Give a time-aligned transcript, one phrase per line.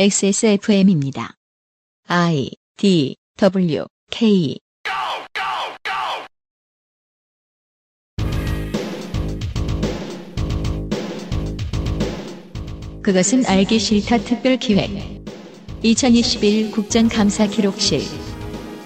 [0.00, 1.34] XSFM입니다.
[2.06, 4.60] I D W K.
[13.02, 14.88] 그것은 알기 싫다 특별 기획.
[15.82, 18.02] 2021 국정감사 기록실.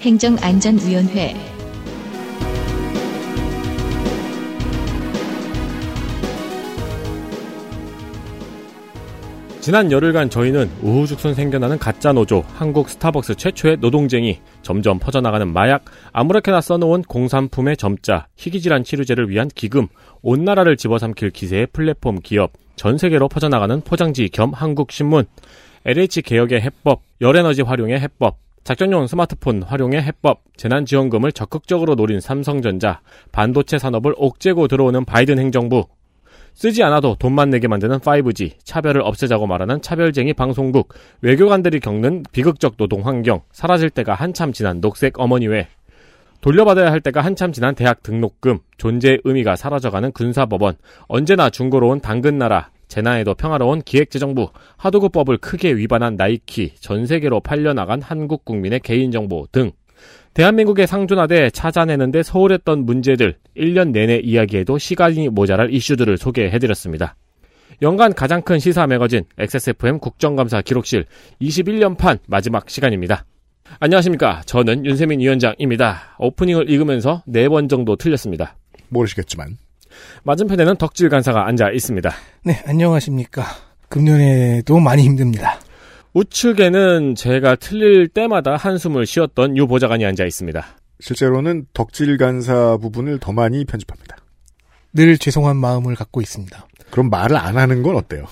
[0.01, 1.52] 행정안전위원회
[9.63, 16.59] 지난 열흘간 저희는 우후죽순 생겨나는 가짜 노조, 한국 스타벅스 최초의 노동쟁의, 점점 퍼져나가는 마약, 아무렇게나
[16.59, 19.87] 써놓은 공산품의 점자, 희귀질환 치료제를 위한 기금,
[20.21, 25.23] 온 나라를 집어삼킬 기세의 플랫폼 기업, 전 세계로 퍼져나가는 포장지 겸 한국신문,
[25.85, 32.99] LH 개혁의 해법, 열에너지 활용의 해법, 작전용 스마트폰 활용의 해법, 재난지원금을 적극적으로 노린 삼성전자,
[33.31, 35.85] 반도체 산업을 옥죄고 들어오는 바이든 행정부,
[36.53, 43.05] 쓰지 않아도 돈만 내게 만드는 5G, 차별을 없애자고 말하는 차별쟁이 방송국, 외교관들이 겪는 비극적 노동
[43.05, 45.67] 환경, 사라질 때가 한참 지난 녹색 어머니회,
[46.41, 50.75] 돌려받아야 할 때가 한참 지난 대학 등록금, 존재의 의미가 사라져가는 군사법원,
[51.07, 58.81] 언제나 중고로운 당근나라, 재난에도 평화로운 기획재정부, 하도급법을 크게 위반한 나이키, 전 세계로 팔려나간 한국 국민의
[58.81, 59.71] 개인정보 등
[60.33, 67.15] 대한민국에 상존하되 찾아내는데 소홀했던 문제들 1년 내내 이야기해도 시간이 모자랄 이슈들을 소개해드렸습니다.
[67.81, 71.05] 연간 가장 큰 시사 매거진 XSFM 국정감사 기록실
[71.41, 73.25] 21년판 마지막 시간입니다.
[73.79, 74.41] 안녕하십니까.
[74.45, 76.15] 저는 윤세민 위원장입니다.
[76.19, 78.55] 오프닝을 읽으면서 4번 정도 틀렸습니다.
[78.89, 79.57] 모르시겠지만.
[80.23, 82.11] 맞은편에는 덕질 간사가 앉아 있습니다.
[82.45, 83.43] 네, 안녕하십니까.
[83.89, 85.59] 금년에도 많이 힘듭니다.
[86.13, 90.65] 우측에는 제가 틀릴 때마다 한숨을 쉬었던 유 보좌관이 앉아 있습니다.
[90.99, 94.17] 실제로는 덕질 간사 부분을 더 많이 편집합니다.
[94.93, 96.67] 늘 죄송한 마음을 갖고 있습니다.
[96.91, 98.27] 그럼 말을 안 하는 건 어때요?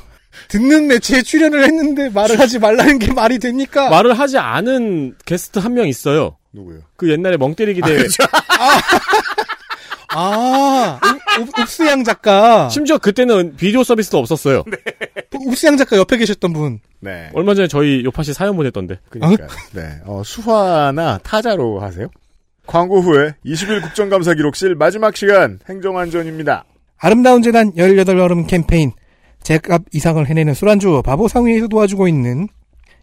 [0.48, 3.90] 듣는 매체에 출연을 했는데 말을 하지 말라는 게 말이 됩니까?
[3.90, 6.38] 말을 하지 않은 게스트 한 명 있어요.
[6.54, 6.82] 누구요?
[6.96, 7.98] 그 옛날에 멍때리기 대회.
[7.98, 8.04] 아, 읍-
[11.40, 12.70] 읍- 읍수양 작가.
[12.70, 14.64] 심지어 그때는 비디오 서비스도 없었어요.
[15.48, 16.80] 읍수양 작가 옆에 계셨던 분.
[17.00, 17.30] 네.
[17.34, 19.00] 얼마 전에 저희 요파시 사연 보냈던데.
[19.10, 19.82] 그러니까 네.
[20.06, 22.08] 어, 수화나 타자로 하세요.
[22.68, 26.66] 광고 후에 20일 국정감사 기록실 마지막 시간 행정안전입니다.
[26.98, 28.92] 아름다운 재단 18여름 캠페인.
[29.44, 32.48] 제값 이상을 해내는 술안주 바보상회에서 도와주고 있는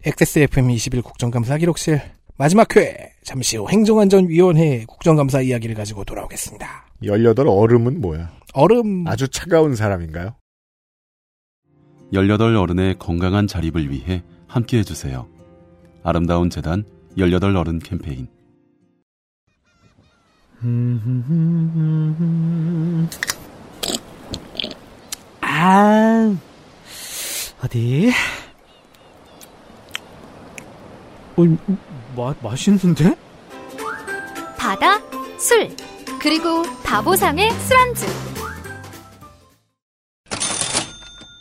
[0.05, 2.01] XSFM 21 국정감사 기록실.
[2.37, 3.11] 마지막 회.
[3.25, 6.85] 잠시 후 행정안전위원회 국정감사 이야기를 가지고 돌아오겠습니다.
[7.03, 8.29] 18 얼음은 뭐야?
[8.53, 9.07] 얼음.
[9.07, 10.35] 아주 차가운 사람인가요?
[12.13, 15.27] 18 어른의 건강한 자립을 위해 함께 해주세요.
[16.03, 16.83] 아름다운 재단
[17.17, 18.27] 18 어른 캠페인.
[25.41, 26.35] 아,
[27.63, 28.11] 어디?
[31.37, 31.43] 어,
[32.15, 33.15] 마, 맛있는데?
[34.57, 34.99] 바다,
[35.39, 35.69] 술,
[36.21, 38.05] 그리고 바보상의 술안주.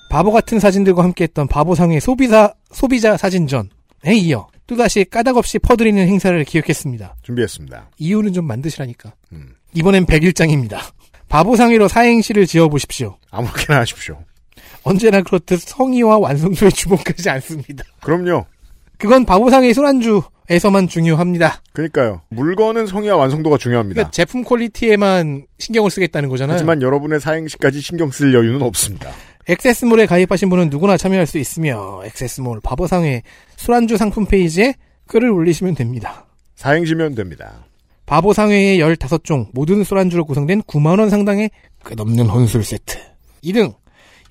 [0.08, 7.16] 바보 같은 사진들과 함께했던 바보상의 소비자 소비자 사진전에 이어 또다시 까닭없이 퍼드리는 행사를 기획했습니다.
[7.22, 7.90] 준비했습니다.
[7.98, 9.12] 이유는 좀 만드시라니까.
[9.32, 9.54] 음.
[9.74, 10.78] 이번엔 101장입니다.
[11.28, 13.18] 바보상의로 사행시를 지어보십시오.
[13.30, 14.18] 아무렇게나 하십시오.
[14.84, 17.84] 언제나 그렇듯 성의와 완성도에 주목하지 않습니다.
[18.00, 18.46] 그럼요.
[18.98, 21.62] 그건 바보상의 술안주에서만 중요합니다.
[21.72, 22.20] 그러니까요.
[22.30, 23.94] 물건은 성의와 완성도가 중요합니다.
[23.94, 26.54] 그러니까 제품 퀄리티에만 신경을 쓰겠다는 거잖아요.
[26.54, 29.10] 하지만 여러분의 사행시까지 신경 쓸 여유는 없습니다.
[29.48, 33.22] 액세스몰에 가입하신 분은 누구나 참여할 수 있으며 액세스몰 바보상의
[33.56, 34.74] 술안주 상품 페이지에
[35.06, 36.26] 글을 올리시면 됩니다.
[36.56, 37.64] 사행시면 됩니다.
[38.04, 41.50] 바보상회의 15종 모든 술안주로 구성된 9만원 상당의
[41.84, 42.98] 끝없는 혼술 세트.
[43.44, 43.74] 2등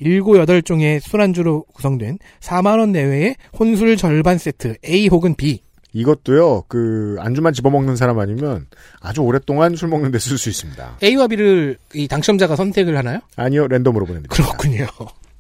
[0.01, 5.61] 7, 8종의 술안주로 구성된 4만원 내외의 혼술 절반 세트 A 혹은 B.
[5.93, 8.67] 이것도요, 그, 안주만 집어먹는 사람 아니면
[8.99, 10.97] 아주 오랫동안 술 먹는데 쓸 수 있습니다.
[11.01, 13.19] A와 B를 이 당첨자가 선택을 하나요?
[13.35, 14.35] 아니요, 랜덤으로 보내드립니다.
[14.35, 14.85] 그렇군요.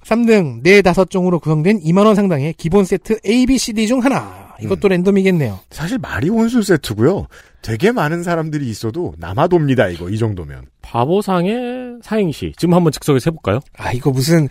[0.03, 4.55] 3등 4, 5종으로 구성된 2만원 상당의 기본 세트 A, B, C, D 중 하나.
[4.61, 5.59] 이것도 랜덤이겠네요.
[5.69, 7.27] 사실 말이 혼술 세트고요.
[7.67, 10.67] 되게 많은 사람들이 있어도 남아돕니다, 이거, 이 정도면.
[10.81, 12.53] 바보상의 사행시.
[12.55, 13.59] 지금 한번 즉석에서 해볼까요?
[13.77, 14.47] 아 이거 무슨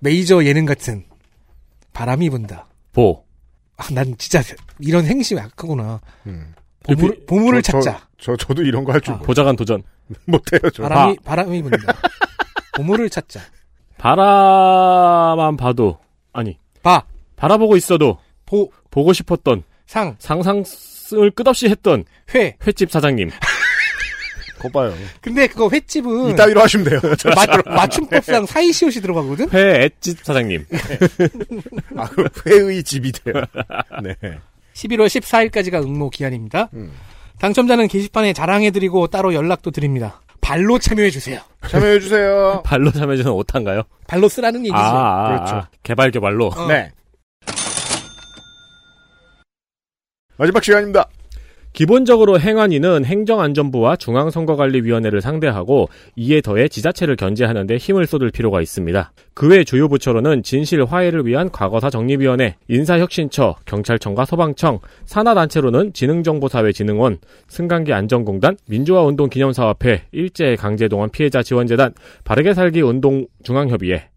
[0.00, 1.04] 메이저 예능 같은
[1.92, 2.66] 바람이 분다.
[2.94, 3.22] 보.
[3.76, 4.40] 아, 난 진짜
[4.78, 6.00] 이런 행시 약하구나.
[6.26, 6.54] 음.
[6.84, 8.08] 보물, 보물을 저- 찾자.
[8.18, 9.18] 저, 저 도 이런 거 할줄 아.
[9.18, 9.82] 보좌관 도전.
[10.24, 10.84] 못해요, 저.
[10.84, 11.92] 바람이 바람이 분다.
[12.76, 13.40] 보물을 찾자.
[13.98, 15.98] 바라만 봐도,
[16.32, 17.04] 아니, 바,
[17.36, 18.16] 바라보고 있어도,
[18.46, 20.62] 보, 보고 싶었던, 상, 상상
[21.14, 22.04] 을 끝없이 했던
[22.34, 23.30] 회, 횟집 사장님.
[24.58, 24.94] 거 봐요.
[25.20, 27.00] 근데 그거 횟집은 이따위로 하시면 돼요.
[27.34, 29.50] 맞, 맞춤법상 사이시옷이 들어가거든?
[29.52, 30.64] 회 엣집 사장님.
[31.96, 33.44] 아, 그 회의 집이 돼요.
[34.02, 34.14] 네.
[34.74, 36.70] 11월 14일까지가 응모 기한입니다.
[36.74, 36.92] 음.
[37.38, 40.22] 당첨자는 게시판에 자랑해드리고 따로 연락도 드립니다.
[40.40, 41.40] 발로 참여해주세요.
[41.68, 42.62] 참여해주세요.
[42.64, 43.82] 발로 참여주는 오탄가요?
[44.06, 44.76] 발로 쓰라는 얘기죠.
[44.76, 45.56] 아, 아, 그렇죠.
[45.56, 46.48] 아, 개발 개발로.
[46.56, 46.66] 어.
[46.68, 46.92] 네.
[50.38, 51.08] 마지막 시간입니다.
[51.72, 59.12] 기본적으로 행안위는 행정안전부와 중앙선거관리위원회를 상대하고 이에 더해 지자체를 견제하는 데 힘을 쏟을 필요가 있습니다.
[59.34, 67.18] 그 외 주요 부처로는 진실 화해를 위한 과거사 정립위원회, 인사혁신처, 경찰청과 소방청, 산하단체로는 지능정보사회진흥원,
[67.48, 71.92] 승강기 안전공단, 민주화운동기념사업회, 일제강제동원 피해자 지원재단,
[72.24, 74.08] 바르게 살기 운동 중앙협의회,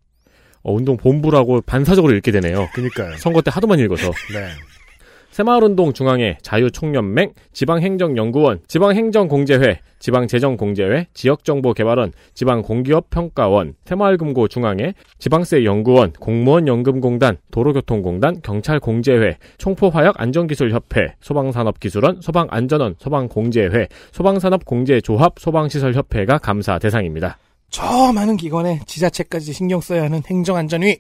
[0.63, 2.69] 어, 운동 본부라고 반사적으로 읽게 되네요.
[2.73, 3.17] 그니까요.
[3.17, 4.11] 선거 때 하도만 읽어서.
[4.33, 4.47] 네.
[5.39, 21.15] 새마을운동 중앙회, 자유총연맹, 지방행정연구원, 지방행정공제회, 지방재정공제회, 지역정보개발원, 지방공기업평가원, 새마을금고 중앙회, 지방세연구원, 공무원연금공단, 도로교통공단, 경찰공제회, 총포화약안전기술협회,
[21.21, 27.37] 소방산업기술원, 소방안전원, 소방공제회, 소방산업공제조합, 소방시설협회가 감사 대상입니다.
[27.69, 30.97] 저 많은 기관에 지자체까지 신경 써야 하는 행정안전위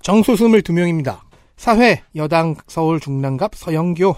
[0.00, 1.24] 정소수물 두 명입니다.
[1.56, 4.14] 사회 여당 서울 중랑갑 서영교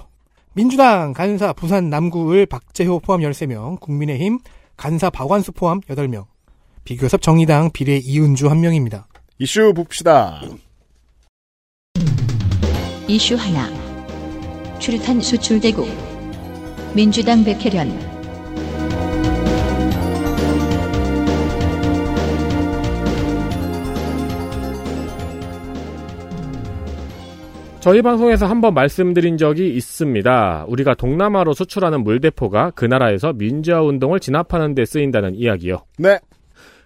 [0.55, 4.39] 민주당 간사 부산 남구을 박재효 포함 13명 국민의힘
[4.77, 6.27] 간사 박완수 포함 8명
[6.85, 9.05] 비교섭 정의당 비례 이은주 1명입니다.
[9.39, 10.41] 이슈 봅시다.
[13.09, 13.69] 이슈 하나.
[14.79, 15.89] 추류탄 수출대국.
[16.95, 18.14] 민주당 백혜련.
[27.85, 30.65] 저희 방송에서 한번 말씀드린 적이 있습니다.
[30.69, 35.85] 우리가 동남아로 수출하는 물대포가 그 나라에서 민주화 운동을 진압하는 데 쓰인다는 이야기요.
[35.99, 36.19] 네.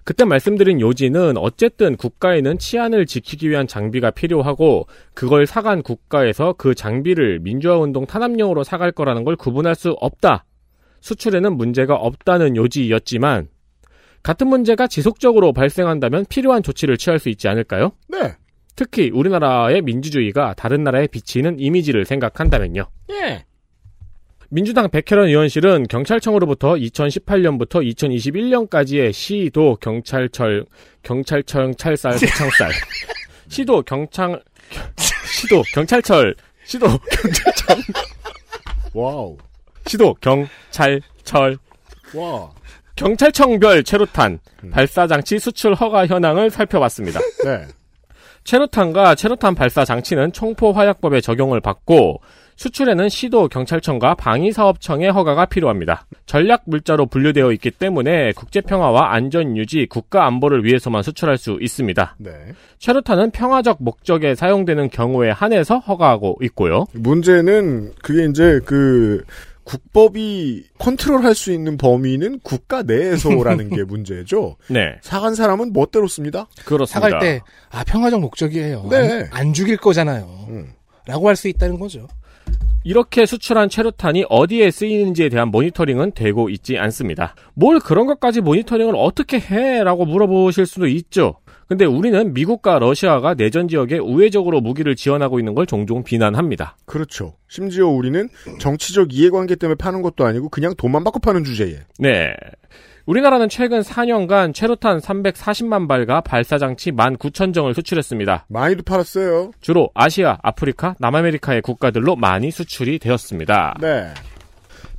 [0.03, 7.39] 그때 말씀드린 요지는 어쨌든 국가에는 치안을 지키기 위한 장비가 필요하고 그걸 사간 국가에서 그 장비를
[7.43, 10.47] 민주화 운동 탄압용으로 사갈 거라는 걸 구분할 수 없다.
[10.99, 13.47] 수출에는 문제가 없다는 요지였지만
[14.25, 17.93] 같은 문제가 지속적으로 발생한다면 필요한 조치를 취할 수 있지 않을까요?
[18.09, 18.35] 네.
[18.79, 22.89] 특히 우리나라의 민주주의가 다른 나라에 비치는 이미지를 생각한다면요.
[23.11, 23.45] 예.
[24.51, 30.65] 민주당 백혜련 의원실은 경찰청으로부터 2018년부터 2021년까지의 시도 경찰철
[31.03, 32.71] 경찰청 찰쌀 창쌀
[33.49, 34.41] 시도 경창
[35.27, 37.77] 시도 경찰철 시도 경찰청
[38.95, 39.37] wow.
[39.89, 41.59] 시도 경찰철
[42.15, 42.51] 와.
[42.95, 44.71] 경찰청별 최루탄 음.
[44.71, 47.19] 발사 장치 수출 허가 현황을 살펴봤습니다.
[47.45, 47.67] 네.
[48.45, 52.21] 최루탄과 최루탄 발사 장치는 총포 화약법에 적용을 받고
[52.59, 56.07] 수출에는 시도 경찰청과 방위사업청의 허가가 필요합니다.
[56.27, 62.17] 전략 물자로 분류되어 있기 때문에 국제 평화와 안전 유지, 국가 안보를 위해서만 수출할 수 있습니다.
[62.19, 62.33] 네.
[62.79, 66.87] 체류탄은 평화적 목적에 사용되는 경우에 한해서 허가하고 있고요.
[66.95, 69.23] 문제는 그게 이제 그
[69.69, 74.57] 국법이 컨트롤할 수 있는 범위는 국가 내에서라는 게 문제죠.
[74.69, 76.49] 네, 사간 사람은 멋대로 씁니다.
[76.65, 77.11] 그렇습니다.
[77.11, 78.87] 사갈 때, 아, 평화적 목적이에요.
[78.91, 79.29] 네.
[79.31, 80.47] 안, 안 죽일 거잖아요.
[80.49, 80.73] 음.
[81.07, 82.09] 라고 할 수 있다는 거죠.
[82.85, 87.35] 이렇게 수출한 체류탄이 어디에 쓰이는지에 대한 모니터링은 되고 있지 않습니다.
[87.55, 89.83] 뭘 그런 것까지 모니터링을 어떻게 해?
[89.85, 91.35] 라고 물어보실 수도 있죠.
[91.69, 96.77] 근데 우리는 미국과 러시아가 내전 지역에 우회적으로 무기를 지원하고 있는 걸 종종 비난합니다.
[96.87, 97.35] 그렇죠.
[97.47, 101.81] 심지어 우리는 정치적 이해관계 때문에 파는 것도 아니고 그냥 돈만 받고 파는 주제에.
[101.99, 102.33] 네.
[103.05, 108.47] 우리나라는 최근 4년간 체류탄 340만 발과 발사장치 19,000정을 수출했습니다.
[108.49, 109.53] 많이도 팔았어요.
[109.61, 113.77] 주로 아시아, 아프리카, 남아메리카의 국가들로 많이 수출이 되었습니다.
[113.81, 114.09] 네.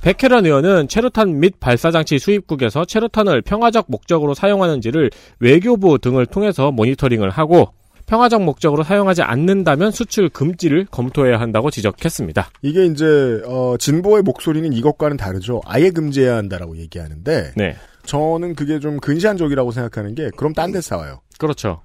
[0.02, 7.74] 백혜련 의원은 체류탄 및 발사장치 수입국에서 체류탄을 평화적 목적으로 사용하는지를 외교부 등을 통해서 모니터링을 하고
[8.06, 12.50] 평화적 목적으로 사용하지 않는다면 수출 금지를 검토해야 한다고 지적했습니다.
[12.62, 15.60] 이게 이제 어, 진보의 목소리는 이것과는 다르죠.
[15.64, 17.76] 아예 금지해야 한다라고 얘기하는데 네.
[18.06, 21.20] 저는 그게 좀 근시안적이라고 생각하는 게 그럼 딴 데 싸워요.
[21.38, 21.82] 그렇죠.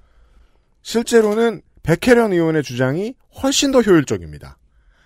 [0.82, 4.56] 실제로는 백혜련 의원의 주장이 훨씬 더 효율적입니다.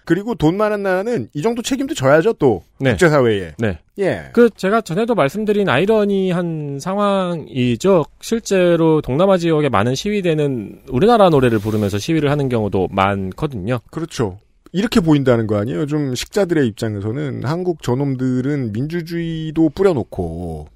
[0.04, 2.90] 그리고 돈 많은 나라는 이 정도 책임도 져야죠 또 네.
[2.90, 3.52] 국제사회에.
[3.58, 3.78] 네.
[3.98, 4.30] 예.
[4.32, 8.04] 그 제가 전에도 말씀드린 아이러니한 상황이죠.
[8.20, 13.80] 실제로 동남아 지역에 많은 시위대는 우리나라 노래를 부르면서 시위를 하는 경우도 많거든요.
[13.90, 14.38] 그렇죠.
[14.72, 15.86] 이렇게 보인다는 거 아니에요?
[15.86, 20.68] 좀 식자들의 입장에서는 한국 저놈들은 민주주의도 뿌려놓고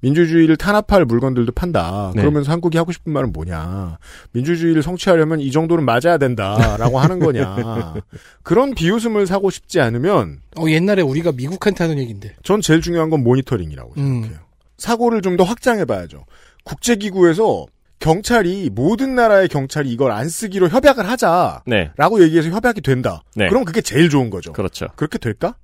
[0.00, 2.12] 민주주의를 탄압할 물건들도 판다.
[2.14, 2.22] 네.
[2.22, 3.98] 그러면서 한국이 하고 싶은 말은 뭐냐?
[4.32, 7.94] 민주주의를 성취하려면 이 정도는 맞아야 된다라고 하는 거냐?
[8.42, 12.34] 그런 비웃음을 사고 싶지 않으면 어, 옛날에 우리가 미국한테 하는 얘기인데.
[12.42, 14.22] 전 제일 중요한 건 모니터링이라고 음.
[14.22, 14.38] 생각해요.
[14.78, 16.24] 사고를 좀 더 확장해 봐야죠.
[16.64, 17.66] 국제기구에서
[17.98, 21.90] 경찰이 모든 나라의 경찰이 이걸 안 쓰기로 협약을 하자라고 네.
[22.24, 23.22] 얘기해서 협약이 된다.
[23.36, 23.48] 네.
[23.48, 24.52] 그럼 그게 제일 좋은 거죠.
[24.54, 24.88] 그렇죠.
[24.96, 25.54] 그렇게 될까?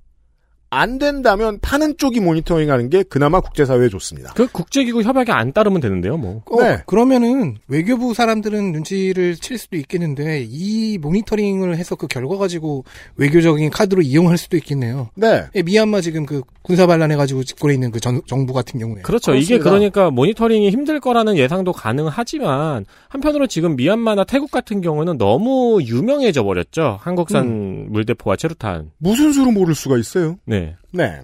[0.69, 4.33] 안 된다면 파는 쪽이 모니터링하는 게 그나마 국제사회에 좋습니다.
[4.35, 6.41] 그 국제기구 협약에 안 따르면 되는데요, 뭐.
[6.45, 6.79] 어, 네.
[6.85, 12.83] 그러면은 외교부 사람들은 눈치를 칠 수도 있겠는데 이 모니터링을 해서 그 결과 가지고
[13.15, 15.09] 외교적인 카드로 이용할 수도 있겠네요.
[15.15, 15.45] 네.
[15.55, 19.35] 예, 미얀마 지금 그 군사 반란해 가지고 집권에 있는 그 전- 정부 같은 경우에 그렇죠.
[19.35, 19.69] 이게 그렇습니다.
[19.69, 26.97] 그러니까 모니터링이 힘들 거라는 예상도 가능하지만 한편으로 지금 미얀마나 태국 같은 경우는 너무 유명해져 버렸죠.
[27.01, 28.91] 한국산 물대포와 체루탄.
[28.97, 30.35] 무슨 수로 모를 수가 있어요?
[30.45, 30.56] 네.
[30.91, 31.21] 네.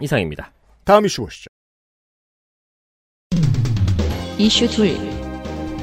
[0.00, 0.52] 이상입니다.
[0.84, 1.46] 다음 이슈 보시죠.
[4.38, 4.96] 이슈 둘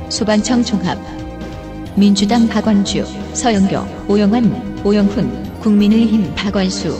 [0.09, 0.97] 소방청 종합
[1.97, 6.97] 민주당 박원주 서영교 오영환 오영훈 국민의힘 박원수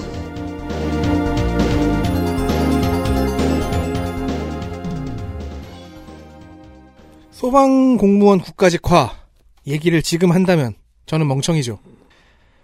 [7.32, 9.12] 소방 공무원 국가직화
[9.66, 11.80] 얘기를 지금 한다면 저는 멍청이죠.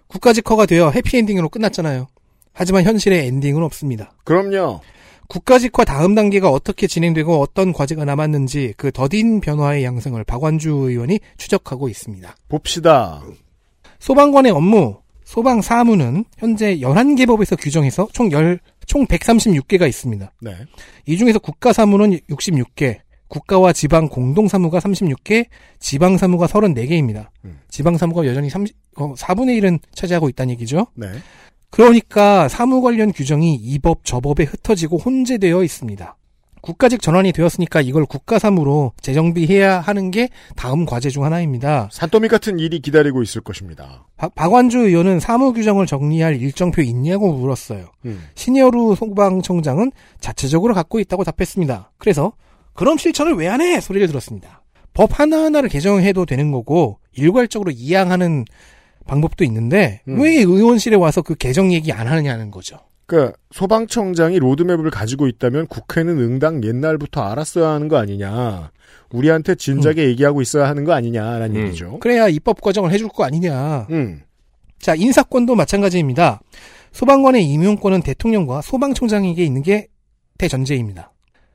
[0.08, 2.08] 국가직화가 되어 해피엔딩으로 끝났잖아요.
[2.56, 4.14] 하지만 현실에 엔딩은 없습니다.
[4.24, 4.80] 그럼요.
[5.28, 11.90] 국가직화 다음 단계가 어떻게 진행되고 어떤 과제가 남았는지 그 더딘 변화의 양상을 박완주 의원이 추적하고
[11.90, 12.36] 있습니다.
[12.48, 13.22] 봅시다.
[14.00, 20.32] 소방관의 업무, 소방 사무는 현재 11개 법에서 규정해서 총 10, 총 136개가 있습니다.
[20.42, 20.56] 네.
[21.08, 25.48] 이 중에서 국가 사무는 66개, 국가와 지방 공동 사무가 36개,
[25.80, 27.30] 지방 사무가 34개입니다.
[27.44, 27.60] 음.
[27.70, 30.88] 지방 사무가 여전히 30, 어, 4분의 1은 차지하고 있다는 얘기죠.
[30.94, 31.08] 네.
[31.70, 36.16] 그러니까 사무 관련 규정이 이 법 저 법에 흩어지고 혼재되어 있습니다.
[36.62, 41.90] 국가직 전환이 되었으니까 이걸 국가사무로 재정비해야 하는 게 다음 과제 중 하나입니다.
[41.92, 44.08] 산더미 같은 일이 기다리고 있을 것입니다.
[44.18, 47.92] 박- 박완주 의원은 사무 규정을 정리할 일정표 있냐고 물었어요.
[48.06, 48.24] 음.
[48.34, 51.92] 신여루 소방청장은 자체적으로 갖고 있다고 답했습니다.
[52.00, 52.34] 그래서
[52.74, 53.80] 그럼 실천을 왜 안 해?
[53.80, 54.64] 소리를 들었습니다.
[54.94, 58.46] 법 하나하나를 개정해도 되는 거고 일괄적으로 이양하는
[59.08, 60.20] 방법도 있는데 음.
[60.20, 62.80] 왜 의원실에 와서 그 개정 얘기 안 하느냐는 거죠.
[63.06, 68.72] 그러니까 소방청장이 로드맵을 가지고 있다면 국회는 응당 옛날부터 알았어야 하는 거 아니냐.
[69.12, 71.68] 우리한테 진작에 얘기하고 있어야 하는 거 아니냐라는 음.
[71.68, 72.00] 얘기죠.
[72.00, 73.88] 그래야 입법 과정을 해줄 거 아니냐.
[73.92, 74.22] 음.
[74.80, 76.42] 자, 인사권도 마찬가지입니다.
[76.92, 79.88] 소방관의 임용권은 대통령과 소방청장에게 있는 게
[80.38, 81.12] 대전제입니다.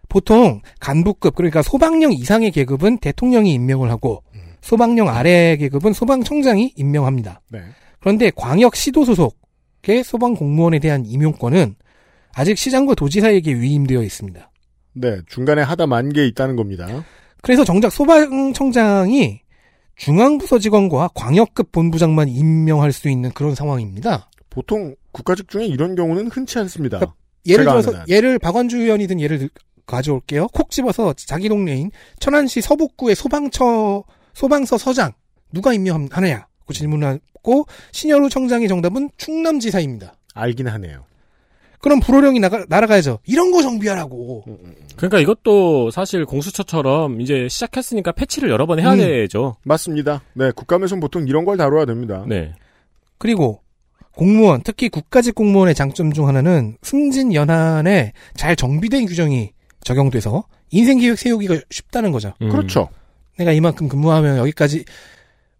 [0.09, 4.23] 보통 간부급 그러니까 소방령 이상의 계급은 대통령이 임명을 하고
[4.62, 7.40] 소방령 아래 계급은 소방청장이 임명합니다.
[7.50, 7.60] 네.
[8.00, 11.74] 그런데 광역 시도 소속의 소방 공무원에 대한 임용권은
[12.34, 14.50] 아직 시장과 도지사에게 위임되어 있습니다.
[14.94, 15.18] 네.
[15.28, 16.86] 중간에 하다 만 게 있다는 겁니다.
[17.42, 19.40] 그래서 정작 소방청장이
[19.96, 24.30] 중앙부서 직원과 광역급 본부장만 임명할 수 있는 그런 상황입니다.
[24.48, 26.98] 보통 국가직 중에 이런 경우는 흔치 않습니다.
[26.98, 28.04] 그러니까 예를 들어서.
[28.08, 29.50] 예를 박원주 의원이든 예를 들-
[29.86, 30.46] 가져올게요.
[30.48, 31.90] 콕 집어서 자기 동네인
[32.20, 35.12] 천안시 서북구의 소방처 소방서 서장
[35.52, 36.46] 누가 임명하느냐?
[36.66, 40.14] 그 질문하고 신여루 청장의 정답은 충남지사입니다.
[40.34, 41.04] 알긴 하네요.
[41.80, 43.20] 그럼 불호령이 나가, 날아가야죠.
[43.26, 44.44] 이런 거 정비하라고.
[44.96, 48.99] 그러니까 이것도 사실 공수처처럼 이제 시작했으니까 패치를 여러 번 해야 음.
[48.99, 49.56] 되죠.
[49.64, 50.20] 맞습니다.
[50.34, 50.50] 네.
[50.50, 52.25] 국감에서는 보통 이런 걸 다뤄야 됩니다.
[52.28, 52.54] 네.
[53.16, 53.62] 그리고
[54.12, 61.18] 공무원, 특히 국가직 공무원의 장점 중 하나는 승진 연한에 잘 정비된 규정이 적용돼서 인생 계획
[61.18, 62.34] 세우기가 쉽다는 거죠.
[62.42, 62.50] 음.
[62.50, 62.90] 그렇죠.
[63.40, 64.85] 내가 이만큼 근무하면 여기까지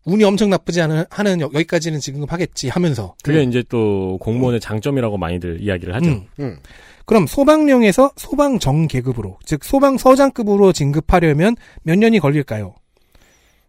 [0.05, 5.17] 운이 엄청 나쁘지 않은 하는 여- 여기까지는 지금 하겠지 하면서 그게 이제 또 공무원의 장점이라고
[5.19, 6.07] 많이들 이야기를 하죠.
[6.11, 6.27] 음.
[6.41, 6.59] 음.
[7.07, 12.75] 그럼 소방령에서 소방정 계급으로 즉 소방서장급으로 진급하려면 몇 년이 걸릴까요?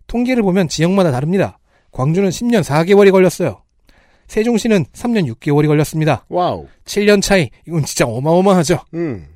[0.07, 1.57] 통계를 보면 지역마다 다릅니다.
[1.91, 3.61] 광주는 10년 4개월이 걸렸어요.
[4.27, 6.25] 세종시는 3년 6개월이 걸렸습니다.
[6.29, 6.67] wow.
[6.85, 8.79] 7년 차이 이건 진짜 어마어마하죠.
[8.93, 9.27] 음.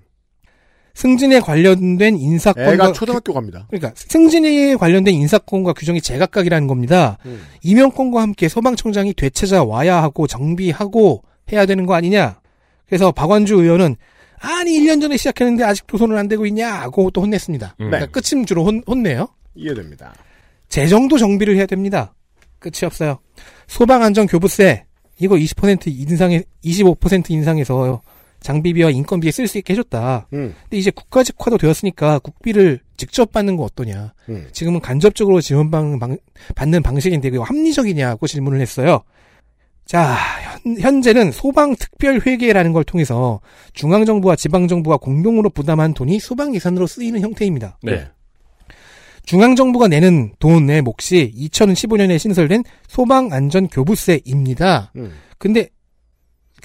[0.96, 3.68] 승진에 관련된 인사권과 애가 초등학교 갑니다.
[3.70, 7.18] 그러니까 승진에 관련된 인사권과 규정이 제각각이라는 겁니다.
[7.26, 7.46] 음.
[7.64, 12.40] 임용권과 함께 소방청장이 되찾아 와야 하고 정비하고 해야 되는 거 아니냐.
[12.88, 13.98] 그래서 박완주 의원은
[14.40, 17.76] 아니 1년 전에 시작했는데 아직도 손을 안 대고 있냐 하고 또 혼냈습니다.
[17.82, 17.90] 음.
[17.90, 19.28] 그러니까 끝임 주로 혼, 혼내요.
[19.54, 20.14] 이해됩니다.
[20.70, 22.14] 재정도 정비를 해야 됩니다.
[22.60, 23.20] 끝이 없어요.
[23.68, 24.86] 소방안전교부세
[25.20, 28.02] 이거 20% 인상에 25% 인상해서
[28.46, 30.28] 장비비와 인건비에 쓸 수 있게 해줬다.
[30.34, 30.54] 음.
[30.64, 34.14] 근데 이제 국가직화도 되었으니까 국비를 직접 받는 거 어떠냐.
[34.30, 34.48] 음.
[34.52, 36.20] 지금은 간접적으로 지원 방, 방-
[36.56, 39.02] 받는 방식인데 그게 합리적이냐고 질문을 했어요.
[39.86, 40.16] 자,
[40.64, 43.42] 현, 현재는 소방특별회계라는 걸 통해서
[43.74, 47.80] 중앙정부와 지방정부가 공동으로 부담한 돈이 소방 예산으로 쓰이는 형태입니다.
[47.82, 48.06] 네.
[49.26, 54.92] 중앙정부가 내는 돈의 몫이 2015년에 신설된 소방안전교부세입니다.
[54.98, 55.14] 음.
[55.40, 55.70] 근데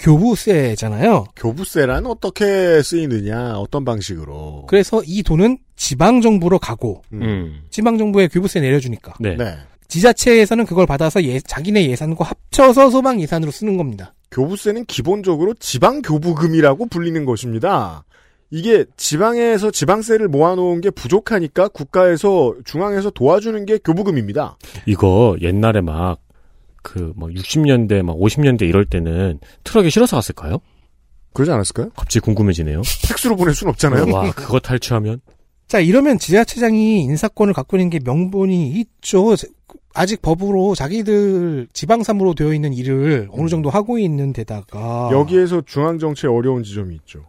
[0.01, 1.25] 교부세잖아요.
[1.35, 4.65] 교부세란 어떻게 쓰이느냐, 어떤 방식으로.
[4.67, 7.21] 그래서 이 돈은 지방 정부로 가고 음.
[7.21, 7.61] 음.
[7.69, 9.35] 지방 정부에 교부세 내려주니까 네.
[9.37, 9.55] 네.
[9.87, 14.13] 지자체에서는 그걸 받아서 예- 자기네 예산과 합쳐서 소방 예산으로 쓰는 겁니다.
[14.31, 18.03] 교부세는 기본적으로 지방 교부금이라고 불리는 것입니다.
[18.49, 24.57] 이게 지방에서 지방세를 모아놓은 게 부족하니까 국가에서 중앙에서 도와주는 게 교부금입니다.
[24.85, 26.19] 이거 옛날에 막
[26.81, 30.57] 그 막 60년대 막 50년대 이럴 때는 트럭에 실어서 갔을까요?
[31.33, 31.89] 그러지 않았을까요?
[31.95, 32.81] 갑자기 궁금해지네요.
[33.07, 34.13] 팩스로 보낼 순 없잖아요.
[34.13, 35.21] 와 그거 탈취하면
[35.67, 39.35] 자 이러면 지자체장이 인사권을 갖고 있는 게 명분이 있죠.
[39.93, 46.63] 아직 법으로 자기들 지방삼으로 되어 있는 일을 어느 정도 하고 있는 데다가 여기에서 중앙정치의 어려운
[46.63, 47.25] 지점이 있죠.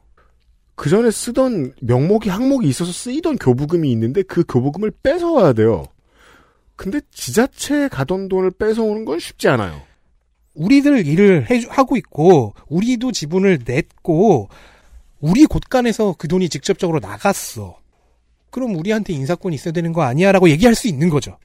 [0.74, 5.84] 그 전에 쓰던 명목이 항목이 있어서 쓰이던 교부금이 있는데 그 교부금을 뺏어와야 돼요.
[6.82, 9.82] 근데 지자체에 가던 돈을 뺏어오는 건 쉽지 않아요.
[10.54, 14.48] 우리들 일을 해 하고 있고 우리도 지분을 냈고
[15.20, 17.78] 우리 곳간에서 그 돈이 직접적으로 나갔어.
[18.50, 21.38] 그럼 우리한테 인사권이 있어야 되는 거 아니야라고 얘기할 수 있는 거죠.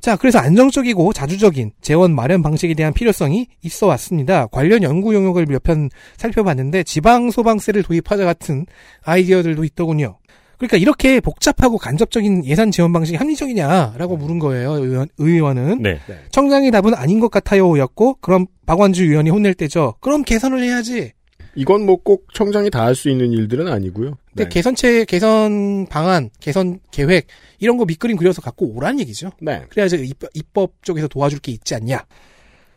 [0.00, 4.46] 자, 그래서 안정적이고 자주적인 재원 마련 방식에 대한 필요성이 있어 왔습니다.
[4.46, 8.64] 관련 연구 용역을 몇 편 살펴봤는데 지방 소방세를 도입하자 같은
[9.02, 10.16] 아이디어들도 있더군요.
[10.60, 15.80] 그러니까 이렇게 복잡하고 간접적인 예산 지원 방식이 합리적이냐라고 물은 거예요, 의원, 의원은.
[15.82, 15.98] 네.
[16.32, 19.94] 청장의 답은 아닌 것 같아요였고 그럼 박완주 의원이 혼낼 때죠.
[20.00, 21.12] 그럼 개선을 해야지.
[21.56, 24.18] 이건 뭐 꼭 청장이 다 할 수 있는 일들은 아니고요.
[24.28, 24.48] 근데 네.
[24.50, 27.26] 개선체, 개선 방안, 개선 계획
[27.58, 29.30] 이런 거 밑그림 그려서 갖고 오란 얘기죠.
[29.40, 29.62] 네.
[29.70, 32.04] 그래야지 입- 입법 쪽에서 도와줄 게 있지 않냐.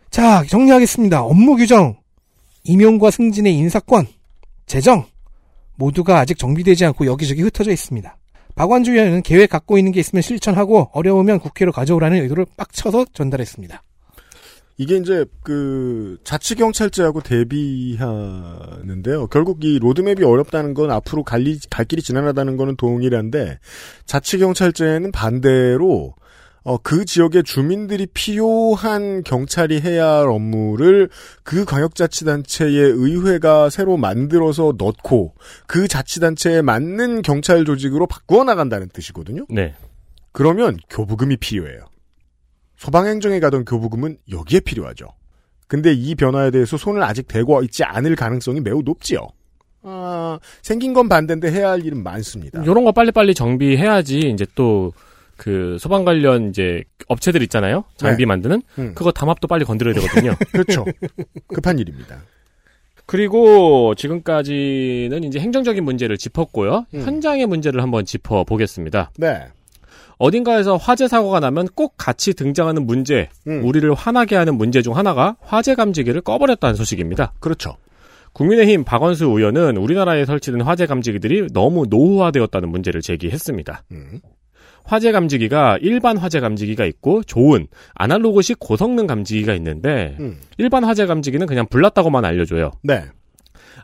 [0.10, 1.22] 자 정리하겠습니다.
[1.22, 1.98] 업무 규정,
[2.64, 4.08] 임용과 승진의 인사권,
[4.68, 5.06] 재정
[5.84, 8.18] 모두가 아직 정비되지 않고 여기저기 흩어져 있습니다.
[8.56, 13.82] 박완주 의원은 계획 갖고 있는 게 있으면 실천하고 어려우면 국회로 가져오라는 의도를 빡쳐서 전달했습니다.
[14.78, 19.28] 이게 이제 그 자치 경찰제하고 대비하는데요.
[19.28, 23.60] 결국 이 로드맵이 어렵다는 건 앞으로 갈, 리- 갈 길이 지난하다는 거는 동일한데
[24.06, 26.16] 자치 경찰제는 반대로
[26.64, 31.10] 어, 그 지역의 주민들이 필요한 경찰이 해야 할 업무를
[31.44, 35.34] 그 광역자치단체의 의회가 새로 만들어서 넣고
[35.68, 39.46] 그 자치단체에 맞는 경찰 조직으로 바꾸어 나간다는 뜻이거든요.
[39.50, 39.74] 네.
[40.32, 41.86] 그러면 교부금이 필요해요.
[42.78, 45.08] 소방행정에 가던 교부금은 여기에 필요하죠.
[45.68, 49.28] 근데 이 변화에 대해서 손을 아직 대고 있지 않을 가능성이 매우 높지요.
[49.84, 52.66] 아, 생긴 건 반대인데 해야 할 일은 많습니다.
[52.66, 54.94] 요런 거 빨리빨리 정비해야지 이제 또
[55.44, 57.84] 그 소방 관련 이제 업체들 있잖아요.
[57.98, 58.28] 장비 네.
[58.28, 60.36] 만드는 음, 그거 담합도 빨리 건드려야 되거든요.
[60.54, 60.86] 그렇죠.
[61.50, 62.22] 급한 일입니다.
[63.06, 66.86] 그리고 지금까지는 이제 행정적인 문제를 짚었고요.
[66.94, 67.02] 음.
[67.02, 69.12] 현장의 문제를 한번 짚어 보겠습니다.
[69.18, 69.48] 네.
[70.18, 75.36] 어딘가에서 화재 사고가 나면 꼭 같이 등장하는 문제, 음, 우리를 화나게 하는 문제 중 하나가
[75.42, 77.34] 화재 감지기를 꺼버렸다는 소식입니다.
[77.42, 77.76] 그렇죠.
[78.32, 83.84] 국민의힘 박원수 의원은 우리나라에 설치된 화재 감지기들이 너무 노후화되었다는 문제를 제기했습니다.
[83.92, 84.22] 음,
[84.84, 91.48] 화재 감지기가 일반 화재 감지기가 있고 좋은 아날로그식 고성능 감지기가 있는데 음, 일반 화재 감지기는
[91.48, 92.72] 그냥 불났다고만 알려줘요.
[92.84, 93.04] 네.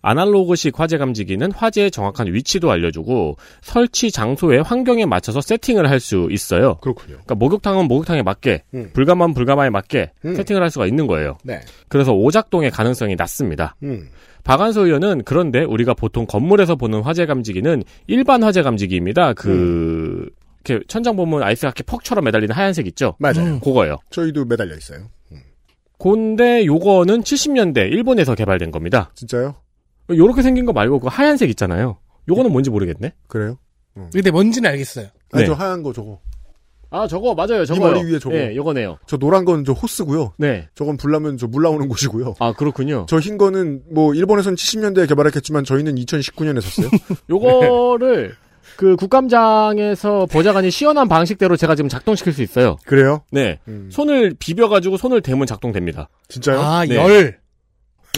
[0.02, 6.76] 아날로그식 화재 감지기는 화재의 정확한 위치도 알려주고 설치 장소의 환경에 맞춰서 세팅을 할 수 있어요.
[6.76, 7.16] 그렇군요.
[7.16, 8.90] 그러니까 목욕탕은 목욕탕에 맞게, 음.
[8.94, 10.36] 불감은 불감에 맞게 음.
[10.36, 11.38] 세팅을 할 수가 있는 거예요.
[11.44, 11.60] 네.
[11.90, 13.76] 그래서 오작동의 가능성이 낮습니다.
[13.84, 14.08] 음,
[14.46, 19.34] 박한서 의원은 그런데 우리가 보통 건물에서 보는 화재 감지기는 일반 화재 감지기입니다.
[19.34, 20.30] 그
[20.74, 23.16] 이렇게 천장 보면 아이스하키 퍽처럼 매달리는 하얀색 있죠?
[23.20, 23.40] 맞아요.
[23.40, 23.60] 음.
[23.60, 23.98] 그거예요.
[24.10, 25.08] 저희도 매달려 있어요.
[26.02, 29.12] 근데 요거는 70년대 일본에서 개발된 겁니다.
[29.16, 29.56] 진짜요?
[30.10, 31.98] 요렇게 생긴 거 말고 그 하얀색 있잖아요.
[32.30, 33.14] 요거는 뭔지 모르겠네.
[33.28, 33.58] 그래요?
[34.14, 35.08] 근데 뭔지는 알겠어요.
[35.34, 35.46] 네.
[35.46, 36.20] 저 하얀 거 저거.
[36.92, 37.64] 아, 저거 맞아요.
[37.64, 38.34] 이 머리 위에 저거.
[38.36, 38.98] 네, 요거네요.
[39.08, 40.34] 저 노란 건 저 호스고요.
[40.38, 40.70] 네.
[40.74, 42.36] 저건 불 나면 저 물 나오는 곳이고요.
[42.40, 43.06] 아, 그렇군요.
[43.10, 46.90] 저 흰 거는 뭐 일본에서는 70년대에 개발했겠지만 저희는 2019년에 샀어요.
[47.30, 48.36] 요거를
[48.80, 52.78] 그 국감장에서 보좌관이 시연한 방식대로 제가 지금 작동시킬 수 있어요.
[52.86, 53.24] 그래요?
[53.30, 53.60] 네.
[53.68, 56.08] 음, 손을 비벼가지고 손을 대면 작동됩니다.
[56.30, 56.62] 진짜요?
[56.62, 56.96] 아, 네.
[56.96, 57.40] 열.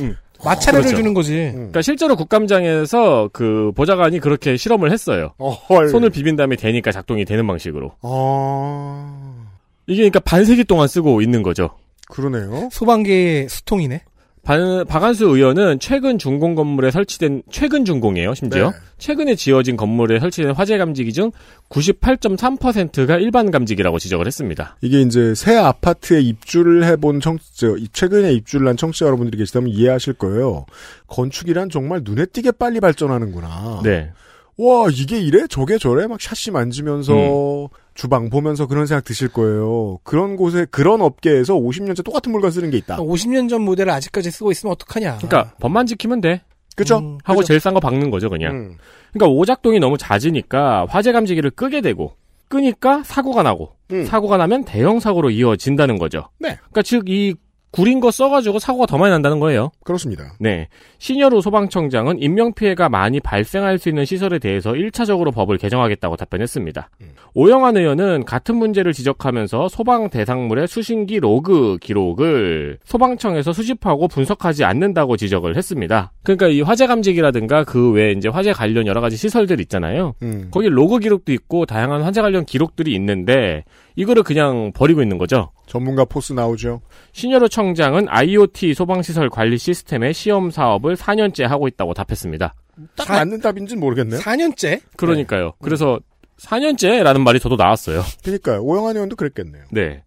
[0.01, 0.15] 음.
[0.45, 0.97] 마찰을 그렇죠.
[0.97, 1.33] 주는 거지.
[1.35, 1.53] 음.
[1.53, 5.33] 그러니까 실제로 국감장에서 그 보좌관이 그렇게 실험을 했어요.
[5.39, 5.89] 어, 헐.
[5.89, 7.95] 손을 비빈 다음에 되니까 작동이 되는 방식으로.
[8.03, 9.47] 어,
[9.87, 11.71] 이게 그러니까 반세기 동안 쓰고 있는 거죠.
[12.11, 12.69] 그러네요.
[12.71, 14.03] 소방계의 수통이네.
[14.43, 18.33] 반, 박한수 의원은 최근 준공 건물에 설치된 최근 준공이에요.
[18.33, 18.77] 심지어 네.
[18.97, 21.31] 최근에 지어진 건물에 설치된 화재 감지기 중
[21.69, 24.77] 98.3%가 일반 감지기라고 지적을 했습니다.
[24.81, 30.13] 이게 이제 새 아파트에 입주를 해본 청, 저, 최근에 입주를 한 청취자 여러분들이 계시다면 이해하실
[30.13, 30.65] 거예요.
[31.07, 33.81] 건축이란 정말 눈에 띄게 빨리 발전하는구나.
[33.83, 34.11] 네.
[34.57, 35.45] 와, 이게 이래?
[35.47, 36.07] 저게 저래?
[36.07, 39.99] 막 샷시 만지면서, 주방 보면서 그런 생각 드실 거예요.
[40.03, 42.97] 그런 곳에 그런 업계에서 50년째 똑같은 물건 쓰는 게 있다.
[42.97, 45.17] 50년 전 모델을 아직까지 쓰고 있으면 어떡하냐.
[45.17, 46.41] 그러니까 법만 지키면 돼.
[46.75, 46.99] 그죠?
[46.99, 47.47] 음, 하고 그죠.
[47.47, 48.53] 제일 싼 거 박는 거죠, 그냥.
[48.55, 48.77] 음.
[49.11, 52.15] 그러니까 오작동이 너무 잦으니까 화재 감지기를 끄게 되고
[52.47, 54.05] 끄니까 사고가 나고 음.
[54.05, 56.29] 사고가 나면 대형 사고로 이어진다는 거죠.
[56.39, 56.55] 네.
[56.55, 57.35] 그러니까 즉 이
[57.71, 59.71] 구린 거 써가지고 사고가 더 많이 난다는 거예요.
[59.83, 60.33] 그렇습니다.
[60.39, 60.67] 네.
[60.99, 66.89] 신열우 소방청장은 인명피해가 많이 발생할 수 있는 시설에 대해서 1차적으로 법을 개정하겠다고 답변했습니다.
[67.01, 67.11] 음.
[67.33, 75.55] 오영환 의원은 같은 문제를 지적하면서 소방 대상물의 수신기 로그 기록을 소방청에서 수집하고 분석하지 않는다고 지적을
[75.55, 76.11] 했습니다.
[76.23, 80.13] 그러니까 이 화재 감지기라든가 그 외에 이제 화재 관련 여러 가지 시설들 있잖아요.
[80.23, 80.49] 음.
[80.51, 83.63] 거기 로그 기록도 있고 다양한 화재 관련 기록들이 있는데
[83.95, 85.51] 이거를 그냥 버리고 있는 거죠.
[85.67, 86.81] 전문가 포스 나오죠.
[87.13, 92.53] 신여루 청장은 IoT 소방시설 관리 시스템의 시험 사업을 4년째 하고 있다고 답했습니다.
[92.95, 94.19] 딱 사- 맞는 답인지는 모르겠네요.
[94.21, 94.81] 4년째?
[94.97, 95.53] 그러니까요.
[95.61, 95.99] 그래서
[96.39, 98.01] 4년째라는 말이 저도 나왔어요.
[98.23, 98.61] 그러니까요.
[98.63, 99.63] 오영환 의원도 그랬겠네요.
[99.71, 100.03] 네.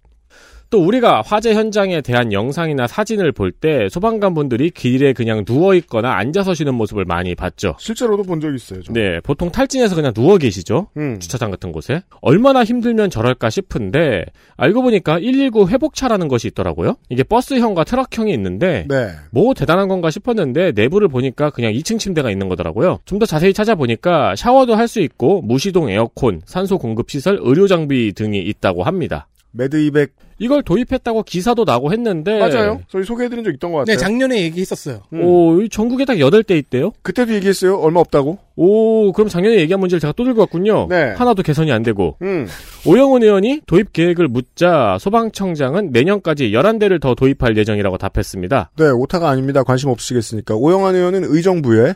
[0.74, 6.16] 또 우리가 화재 현장에 대한 영상이나 사진을 볼 때 소방관 분들이 길에 그냥 누워 있거나
[6.16, 7.76] 앉아서 쉬는 모습을 많이 봤죠.
[7.78, 8.82] 실제로도 본 적 있어요.
[8.82, 8.92] 저.
[8.92, 10.88] 네, 보통 탈진해서 그냥 누워 계시죠.
[10.96, 11.20] 음.
[11.20, 12.02] 주차장 같은 곳에.
[12.20, 14.24] 얼마나 힘들면 저럴까 싶은데
[14.56, 16.96] 알고 보니까 119 회복차라는 것이 있더라고요.
[17.08, 19.10] 이게 버스형과 트럭형이 있는데 네.
[19.30, 22.98] 뭐 대단한 건가 싶었는데 내부를 보니까 그냥 2층 침대가 있는 거더라고요.
[23.04, 28.12] 좀 더 자세히 찾아보니까 샤워도 할 수 있고 무시동 에어컨, 산소 공급 시설, 의료 장비
[28.12, 29.28] 등이 있다고 합니다.
[29.54, 32.80] 매드 200 이걸 도입했다고 기사도 나고 했는데 맞아요.
[32.88, 33.96] 저희 소개해드린 적 있던 것 같아요.
[33.96, 35.02] 네, 작년에 얘기했었어요.
[35.12, 35.22] 음.
[35.22, 36.92] 오, 이 전국에 딱 8대 있대요.
[37.02, 37.76] 그때도 얘기했어요.
[37.78, 38.38] 얼마 없다고.
[38.56, 40.88] 오, 그럼 작년에 얘기한 문제를 제가 또 들고 왔군요.
[40.90, 41.14] 네.
[41.16, 42.16] 하나도 개선이 안 되고.
[42.22, 42.46] 음.
[42.84, 48.72] 오영훈 의원이 도입 계획을 묻자 소방청장은 내년까지 11대를 더 도입할 예정이라고 답했습니다.
[48.76, 49.62] 네, 오타가 아닙니다.
[49.62, 50.56] 관심 없으시겠으니까.
[50.56, 51.94] 오영환 의원은 의정부에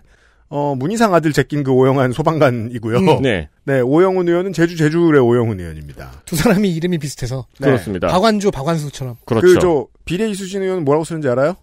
[0.51, 2.99] 어, 문희상 아들 제낀 그 오영환 소방관이고요.
[2.99, 6.23] 음, 네, 네, 오영훈 의원은 제주 제주의 오영훈 의원입니다.
[6.25, 7.47] 두 사람이 이름이 비슷해서.
[7.59, 7.67] 네.
[7.67, 8.09] 그렇습니다.
[8.09, 9.17] 박완주, 박완수처럼.
[9.27, 9.47] 그렇죠.
[9.47, 11.57] 그 저 비례 이수진 의원은 뭐라고 쓰는지 알아요?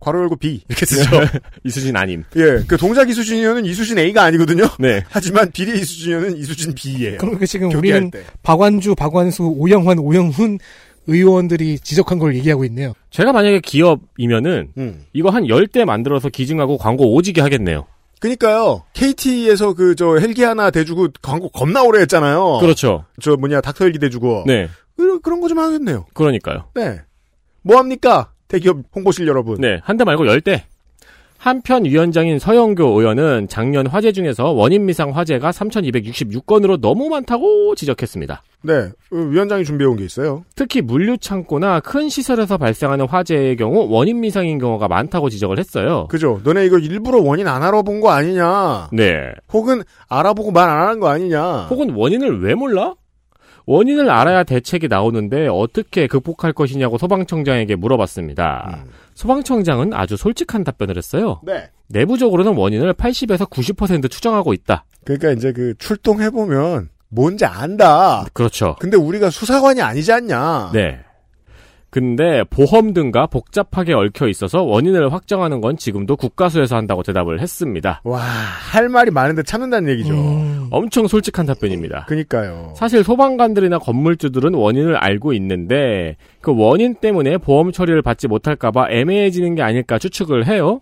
[0.00, 1.10] 괄호 열고 B 이렇게 쓰죠.
[1.64, 2.24] 이수진 아님.
[2.36, 4.64] 예, 그 동작 이수진 의원은 이수진 A가 아니거든요.
[4.78, 5.02] 네.
[5.10, 7.18] 하지만 비례 이수진 의원은 이수진 B예요.
[7.18, 8.22] 그러니까 지금 우리는 때.
[8.42, 10.58] 박완주, 박완수, 오영환, 오영훈
[11.06, 12.94] 의원들이 지적한 걸 얘기하고 있네요.
[13.10, 15.04] 제가 만약에 기업이면은 음.
[15.12, 17.86] 이거 한 10대 만들어서 기증하고 광고 오지게 하겠네요.
[18.20, 18.84] 그니까요.
[18.92, 22.58] KT에서 그 저 헬기 하나 대주고 광고 겁나 오래 했잖아요.
[22.60, 23.04] 그렇죠.
[23.20, 24.44] 저 뭐냐 닥터 헬기 대주고.
[24.46, 24.68] 네.
[24.96, 26.06] 그, 그런 거 좀 하겠네요.
[26.14, 26.68] 그러니까요.
[26.74, 27.00] 네.
[27.62, 28.32] 뭐 합니까?
[28.48, 29.60] 대기업 홍보실 여러분.
[29.60, 29.80] 네.
[29.82, 30.62] 한 대 말고 10대.
[31.44, 38.42] 한편 위원장인 서영교 의원은 작년 화재 중에서 원인 미상 화재가 3,266건으로 너무 많다고 지적했습니다.
[38.62, 38.72] 네.
[39.10, 40.44] 어, 위원장이 준비해온 게 있어요.
[40.54, 46.08] 특히 물류 창고나 큰 시설에서 발생하는 화재의 경우 원인 미상인 경우가 많다고 지적을 했어요.
[46.10, 46.42] 그죠?
[46.44, 48.90] 너네 이거 일부러 원인 안 알아본 거 아니냐?
[48.92, 49.32] 네.
[49.50, 51.68] 혹은 알아보고 말 안 하는 거 아니냐?
[51.70, 52.92] 혹은 원인을 왜 몰라?
[53.70, 58.82] 원인을 알아야 대책이 나오는데 어떻게 극복할 것이냐고 소방청장에게 물어봤습니다.
[58.84, 58.90] 음.
[59.14, 61.40] 소방청장은 아주 솔직한 답변을 했어요.
[61.44, 61.70] 네.
[61.86, 64.84] 내부적으로는 원인을 80에서 90% 추정하고 있다.
[65.04, 68.26] 그러니까 이제 그 출동해 보면 뭔지 안다.
[68.32, 68.74] 그렇죠.
[68.80, 70.72] 근데 우리가 수사관이 아니지 않냐?
[70.72, 70.98] 네.
[71.90, 78.00] 근데 보험 등과 복잡하게 얽혀 있어서 원인을 확정하는 건 지금도 국가수에서 한다고 대답을 했습니다.
[78.04, 80.14] 와, 할 말이 많은데 참는다는 얘기죠.
[80.14, 82.06] 음, 엄청 솔직한 답변입니다.
[82.06, 82.72] 그니까요.
[82.76, 89.62] 사실 소방관들이나 건물주들은 원인을 알고 있는데 그 원인 때문에 보험 처리를 받지 못할까봐 애매해지는 게
[89.62, 90.80] 아닐까 추측을 해요.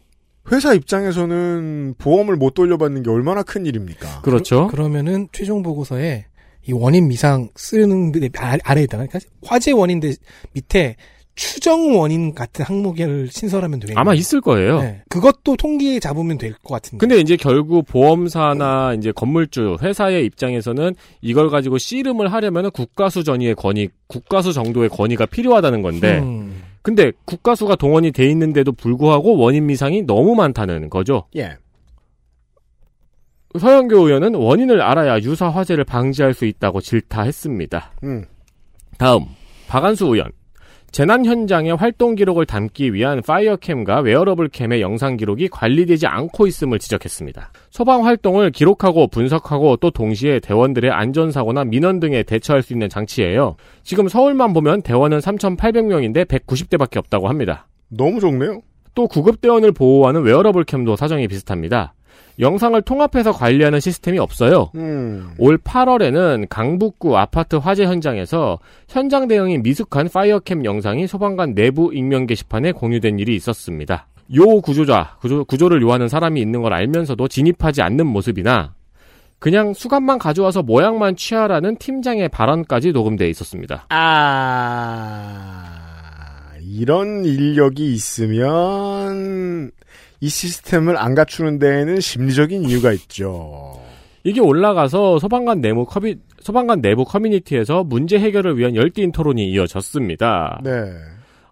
[0.53, 4.23] 회사 입장에서는 보험을 못 돌려받는 게 얼마나 큰 일입니까?
[4.23, 4.69] 그렇죠.
[4.69, 6.27] 그 러면은 최종 보고서에
[6.69, 10.13] 이 원인 미상 쓰는 데 아- 아래에다가 그러니까 화재 원인데
[10.53, 10.97] 밑에
[11.35, 14.01] 추정 원인 같은 항목을 신설하면 되겠네요.
[14.01, 14.81] 아마 있을 거예요.
[14.83, 15.03] 네.
[15.09, 16.99] 그것도 통계에 잡으면 될 것 같은데.
[16.99, 23.89] 근데 이제 결국 보험사나 이제 건물주 회사의 입장에서는 이걸 가지고 씨름을 하려면 국가수 전위의 권위,
[24.09, 30.35] 국가수 정도의 권위가 필요하다는 건데, 음, 근데 국가수가 동원이 돼 있는데도 불구하고 원인 미상이 너무
[30.35, 31.25] 많다는 거죠.
[31.37, 31.53] 예.
[33.59, 37.93] 서영교 의원은 원인을 알아야 유사 화재를 방지할 수 있다고 질타했습니다.
[38.05, 38.25] 음.
[38.99, 39.25] 다음
[39.69, 40.33] 박완수 의원
[40.91, 46.79] 재난 현장의 활동 기록을 담기 위한 fire cam과 wearable cam의 영상 기록이 관리되지 않고 있음을
[46.79, 47.51] 지적했습니다.
[47.71, 53.57] 소방 활동을 기록하고 분석하고 또 동시에 대원들의 안전사고나 민원 등에 대처할 수 있는 장치예요.
[53.83, 57.67] 지금 서울만 보면 대원은 3,800명인데 190대밖에 없다고 합니다.
[57.89, 58.63] 너무 적네요.
[58.95, 61.95] 또 구급대원을 보호하는 wearable cam도 사정이 비슷합니다.
[62.41, 64.71] 영상을 통합해서 관리하는 시스템이 없어요.
[64.77, 65.31] 음.
[65.39, 72.27] 올 8월에는 강북구 아파트 화재 현장에서 현장 대응이 미숙한 fire cam 영상이 소방관 내부 익명
[72.27, 74.07] 게시판에 공유된 일이 있었습니다.
[74.37, 78.75] 요 구조자, 구조, 구조를 요하는 사람이 있는 걸 알면서도 진입하지 않는 모습이나
[79.39, 83.87] 그냥 수관만 가져와서 모양만 취하라는 팀장의 발언까지 녹음돼 있었습니다.
[83.89, 85.65] 아,
[86.61, 89.71] 이런 인력이 있으면
[90.21, 93.81] 이 시스템을 안 갖추는 데에는 심리적인 이유가 있죠.
[94.25, 100.61] 이게 올라가서 소방관 내부 커미 소방관 내부 커뮤니티에서 문제 해결을 위한 열띤 토론이 이어졌습니다.
[100.65, 100.93] 네.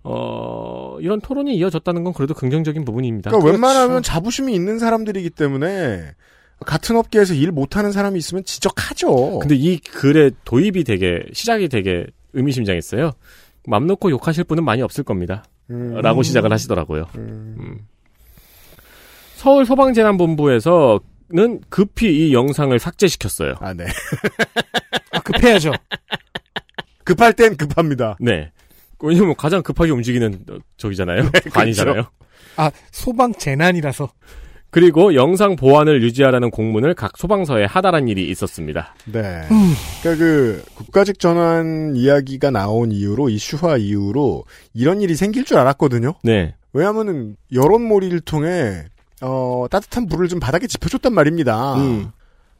[0.02, 3.30] 어, 이런 토론이 이어졌다는 건 그래도 긍정적인 부분입니다.
[3.30, 6.12] 그러니까 웬만하면 자부심이 있는 사람들이기 때문에
[6.60, 9.40] 같은 업계에서 일 못하는 사람이 있으면 지적하죠.
[9.40, 13.12] 근데 이 글의 도입이 되게 시작이 되게 의미심장했어요.
[13.66, 15.44] 맘 놓고 욕하실 분은 많이 없을 겁니다.
[15.70, 15.94] 음.
[16.00, 17.06] 라고 시작을 하시더라고요.
[17.16, 17.56] 음.
[17.58, 17.78] 음.
[19.36, 23.54] 서울 소방재난본부에서는 급히 이 영상을 삭제시켰어요.
[23.60, 23.84] 아, 네.
[25.12, 25.72] 아, 급해야죠.
[27.04, 28.16] 급할 땐 급합니다.
[28.18, 28.50] 네.
[28.98, 31.30] 왜냐면 가장 급하게 움직이는 어, 저기잖아요.
[31.52, 32.06] 관이잖아요.
[32.56, 34.10] 아, 소방 재난이라서.
[34.70, 38.94] 그리고 영상 보안을 유지하라는 공문을 각 소방서에 하달한 일이 있었습니다.
[39.04, 39.42] 네.
[40.02, 44.44] 그러니까 그 국가직 전환 이야기가 나온 이후로 이슈화 이후로
[44.74, 46.14] 이런 일이 생길 줄 알았거든요.
[46.24, 46.54] 네.
[46.72, 48.86] 왜냐하면은 여론몰이를 통해
[49.22, 51.74] 어, 따뜻한 불을 좀 바닥에 짚어줬단 말입니다.
[51.76, 52.10] 음.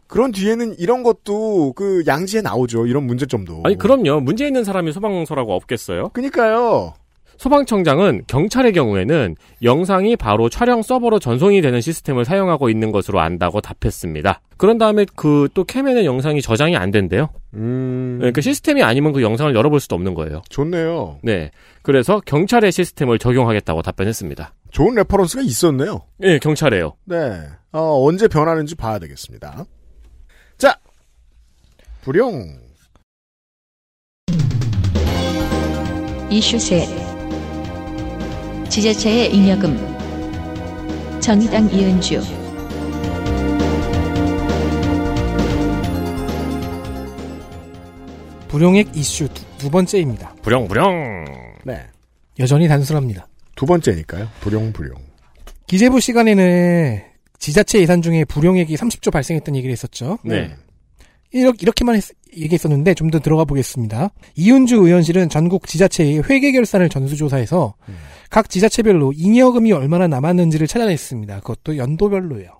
[0.06, 2.86] 그런 뒤에는 이런 것도 그 양지에 나오죠.
[2.86, 3.62] 이런 문제점도.
[3.64, 4.20] 아니 그럼요.
[4.20, 6.10] 문제 있는 사람이 소방서라고 없겠어요.
[6.10, 6.94] 그니까요.
[7.38, 14.40] 소방청장은 경찰의 경우에는 영상이 바로 촬영 서버로 전송이 되는 시스템을 사용하고 있는 것으로 안다고 답했습니다.
[14.56, 17.28] 그런 다음에 그 또 캠에는 영상이 저장이 안 된대요.
[17.54, 18.20] 음.
[18.22, 20.40] 네, 그 시스템이 아니면 그 영상을 열어볼 수도 없는 거예요.
[20.48, 21.18] 좋네요.
[21.22, 21.50] 네.
[21.82, 24.52] 그래서 경찰의 시스템을 적용하겠다고 답변했습니다.
[24.76, 26.02] 좋은 reference가 있었네요.
[26.22, 26.98] 예, 경찰이에요.
[27.06, 27.16] 네.
[27.72, 29.64] 어, 언제 변하는지 봐야 되겠습니다.
[30.58, 30.78] 자.
[32.02, 32.58] 불용.
[36.28, 36.86] 이슈 셋
[38.68, 39.78] 지자체의 잉여금
[41.20, 42.20] 정의당 이은주
[48.48, 50.34] 불용액 이슈 두, 두 번째입니다.
[50.42, 51.24] 부령부령.
[51.64, 51.86] 네.
[52.38, 53.26] 여전히 단순합니다.
[53.56, 54.28] 두 번째니까요.
[54.40, 54.94] 불용, 불용.
[55.66, 57.00] 기재부 시간에는
[57.38, 60.18] 지자체 예산 중에 불용액이 30조 발생했다는 얘기를 했었죠.
[60.24, 60.54] 네.
[61.32, 64.10] 이렇게, 이렇게만 했- 얘기했었는데 좀 더 들어가 보겠습니다.
[64.36, 67.74] 이윤주 의원실은 전국 지자체의 회계 결산을 전수조사해서
[68.30, 71.40] 각 지자체별로 잉여금이 얼마나 남았는지를 찾아냈습니다.
[71.40, 72.50] 그것도 연도별로요.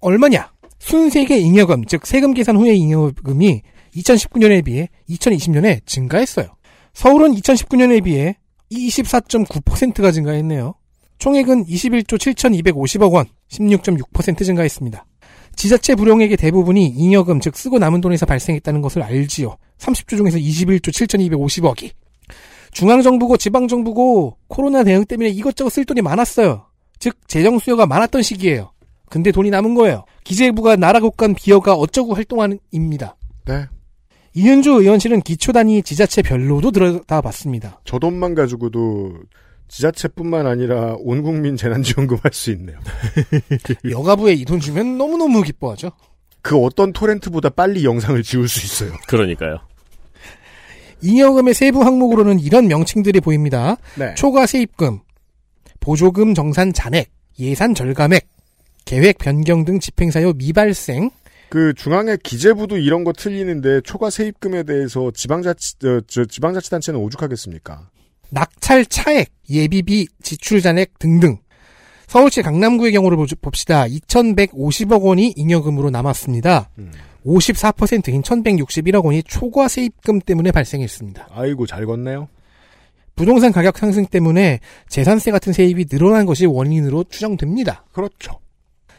[0.00, 0.52] 얼마냐?
[0.78, 3.62] 순세계 잉여금, 즉 세금 계산 후의 잉여금이
[3.94, 6.48] 2019년에 비해 2020년에 증가했어요.
[6.92, 8.36] 서울은 2019년에 비해
[8.70, 10.74] 24.9%가 증가했네요.
[11.18, 15.06] 총액은 21조 7,250억 원, 16.6% 증가했습니다.
[15.54, 19.56] 지자체 불용액의 대부분이 잉여금, 즉 쓰고 남은 돈에서 발생했다는 것을 알지요.
[19.78, 21.92] 30조 중에서 21조 7,250억이.
[22.72, 26.66] 중앙정부고 지방정부고 코로나 대응 때문에 이것저것 쓸 돈이 많았어요.
[26.98, 28.72] 즉 재정 수요가 많았던 시기예요.
[29.08, 30.04] 근데 돈이 남은 거예요.
[30.24, 33.16] 기재부가 나라 국간 비어가 어쩌고 활동한입니다.
[33.46, 33.66] 네.
[34.36, 37.80] 이은주 의원실은 기초 단위 지자체별로도 들여다봤습니다.
[37.84, 39.14] 저 돈만 가지고도
[39.68, 42.78] 지자체뿐만 아니라 온 국민 재난지원금 할 수 있네요.
[43.90, 45.90] 여가부에 이 돈 주면 너무너무 기뻐하죠.
[46.42, 48.96] 그 어떤 토렌트보다 빨리 영상을 지울 수 있어요.
[49.08, 49.58] 그러니까요.
[51.02, 53.76] 잉여금의 세부 항목으로는 이런 명칭들이 보입니다.
[53.96, 54.14] 네.
[54.16, 55.00] 초과 세입금,
[55.80, 58.28] 보조금 정산 잔액, 예산 절감액,
[58.84, 61.10] 계획 변경 등 집행사유 미발생,
[61.48, 67.88] 그 중앙의 기재부도 이런 거 틀리는데 초과 세입금에 대해서 지방자치 어, 저 지방자치단체는 오죽하겠습니까?
[68.30, 71.38] 낙찰 차액, 예비비, 지출 잔액 등등.
[72.08, 73.84] 서울시 강남구의 경우를 보- 봅시다.
[73.86, 76.70] 2,150억 원이 잉여금으로 남았습니다.
[76.78, 76.92] 음.
[77.24, 81.28] 54%인 1,161억 원이 초과 세입금 때문에 발생했습니다.
[81.32, 82.28] 아이고 잘 걷네요.
[83.16, 87.84] 부동산 가격 상승 때문에 재산세 같은 세입이 늘어난 것이 원인으로 추정됩니다.
[87.92, 88.38] 그렇죠.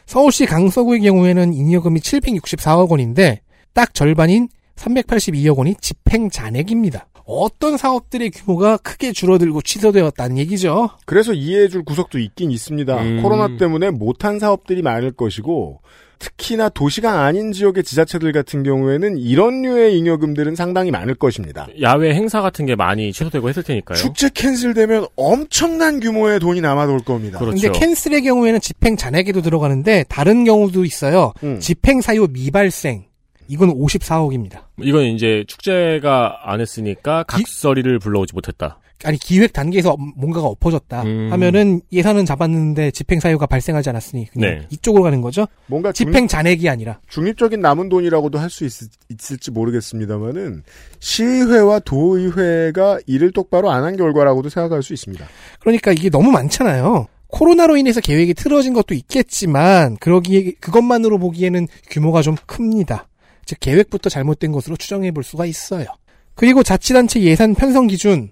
[0.08, 3.42] 서울시 강서구의 경우에는 잉여금이 764억 원인데
[3.74, 7.08] 딱 절반인 382억 원이 집행 잔액입니다.
[7.28, 10.88] 어떤 사업들의 규모가 크게 줄어들고 취소되었다는 얘기죠.
[11.04, 13.02] 그래서 이해해줄 구석도 있긴 있습니다.
[13.02, 13.22] 음.
[13.22, 15.82] 코로나 때문에 못한 사업들이 많을 것이고
[16.18, 21.68] 특히나 도시가 아닌 지역의 지자체들 같은 경우에는 이런 류의 잉여금들은 상당히 많을 것입니다.
[21.82, 23.98] 야외 행사 같은 게 많이 취소되고 했을 테니까요.
[23.98, 27.38] 축제 캔슬되면 엄청난 규모의 돈이 남아돌 겁니다.
[27.38, 27.60] 그렇죠.
[27.60, 31.34] 근데 캔슬의 경우에는 집행 잔액에도 들어가는데 다른 경우도 있어요.
[31.44, 31.60] 음.
[31.60, 33.04] 집행 사유 미발생.
[33.48, 34.60] 이건 54억입니다.
[34.80, 38.78] 이건 이제 축제가 안 했으니까 각설이를 불러오지 못했다.
[39.04, 41.28] 아니 기획 단계에서 뭔가가 엎어졌다 음.
[41.30, 44.66] 하면은 예산은 잡았는데 집행 사유가 발생하지 않았으니 그냥 네.
[44.70, 45.46] 이쪽으로 가는 거죠.
[45.66, 48.64] 뭔가 중, 집행 잔액이 아니라 중립적인 남은 돈이라고도 할 수
[49.08, 50.64] 있을지 모르겠습니다만은
[50.98, 55.24] 시의회와 도의회가 일을 똑바로 안 한 결과라고도 생각할 수 있습니다.
[55.60, 57.06] 그러니까 이게 너무 많잖아요.
[57.28, 63.06] 코로나로 인해서 계획이 틀어진 것도 있겠지만 그러기에 그것만으로 보기에는 규모가 좀 큽니다.
[63.48, 65.86] 즉 계획부터 잘못된 것으로 추정해 볼 수가 있어요.
[66.34, 68.30] 그리고 자치단체 예산 편성 기준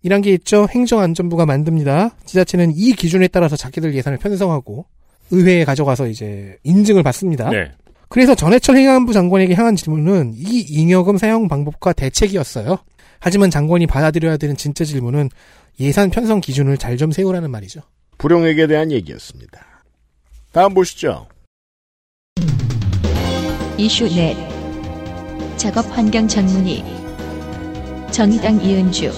[0.00, 0.66] 이란 게 있죠.
[0.70, 2.16] 행정안전부가 만듭니다.
[2.24, 4.86] 지자체는 이 기준에 따라서 자기들 예산을 편성하고
[5.30, 7.50] 의회에 가져가서 이제 인증을 받습니다.
[7.50, 7.72] 네.
[8.08, 12.78] 그래서 전해철 행안부 장관에게 향한 질문은 이 잉여금 사용 방법과 대책이었어요.
[13.20, 15.28] 하지만 장관이 받아들여야 되는 진짜 질문은
[15.78, 17.82] 예산 편성 기준을 잘 좀 세우라는 말이죠.
[18.16, 19.82] 불용액에 대한 얘기였습니다.
[20.52, 21.26] 다음 보시죠.
[23.76, 24.53] 이슈 넷
[25.56, 26.84] 작업 환경 전문의
[28.10, 29.10] 정의당 이은주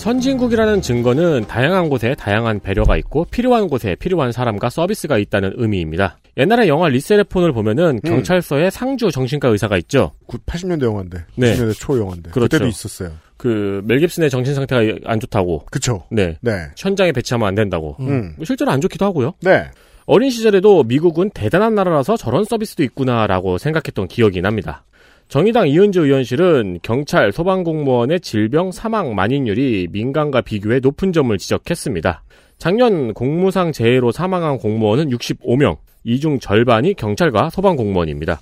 [0.00, 6.16] 선진국이라는 증거는 다양한 곳에 다양한 배려가 있고 필요한 곳에 필요한 사람과 서비스가 있다는 의미입니다.
[6.38, 8.08] 옛날에 영화 리세레폰을 보면은 음.
[8.08, 10.12] 경찰서에 상주 정신과 의사가 있죠.
[10.26, 11.18] 80년대 영화인데.
[11.36, 11.54] 네.
[11.54, 12.30] 90년대 초 영화인데.
[12.30, 12.48] 그렇죠.
[12.48, 13.12] 그때도 있었어요.
[13.40, 15.64] 그 멜 깁슨의 정신 상태가 안 좋다고.
[15.70, 16.02] 그쵸.
[16.10, 16.36] 네.
[16.42, 16.52] 네.
[16.76, 17.96] 현장에 배치하면 안 된다고.
[18.00, 18.34] 음.
[18.36, 19.32] 뭐 실제로 안 좋기도 하고요.
[19.40, 19.64] 네.
[20.04, 24.84] 어린 시절에도 미국은 대단한 나라라서 저런 서비스도 있구나라고 생각했던 기억이 납니다.
[25.28, 32.22] 정의당 이은주 의원실은 경찰, 소방공무원의 질병 사망 만인율이 민간과 비교해 높은 점을 지적했습니다.
[32.58, 38.40] 작년 공무상 재해로 사망한 공무원은 65명, 이 중 절반이 경찰과 소방공무원입니다.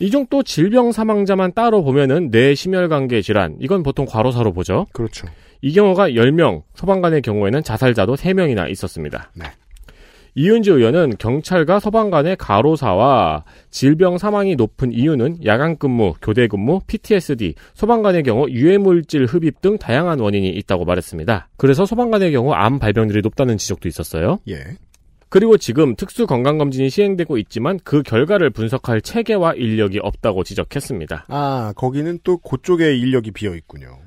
[0.00, 4.86] 이중또 질병 사망자만 따로 보면은 뇌심혈관계 질환, 이건 보통 과로사로 보죠.
[4.92, 5.26] 그렇죠.
[5.60, 9.32] 이 경우가 10명, 소방관의 경우에는 자살자도 3명이나 있었습니다.
[9.34, 9.46] 네.
[10.34, 18.22] 이은주 의원은 경찰과 소방관의 가로사와 질병 사망이 높은 이유는 야간 근무, 교대 근무, PTSD, 소방관의
[18.22, 21.48] 경우 유해물질 흡입 등 다양한 원인이 있다고 말했습니다.
[21.56, 24.38] 그래서 소방관의 경우 암 발병률이 높다는 지적도 있었어요.
[24.48, 24.58] 예.
[25.30, 31.26] 그리고 지금 특수 건강검진이 시행되고 있지만 그 결과를 분석할 체계와 인력이 없다고 지적했습니다.
[31.28, 33.98] 아, 거기는 또 그쪽에 인력이 비어 있군요.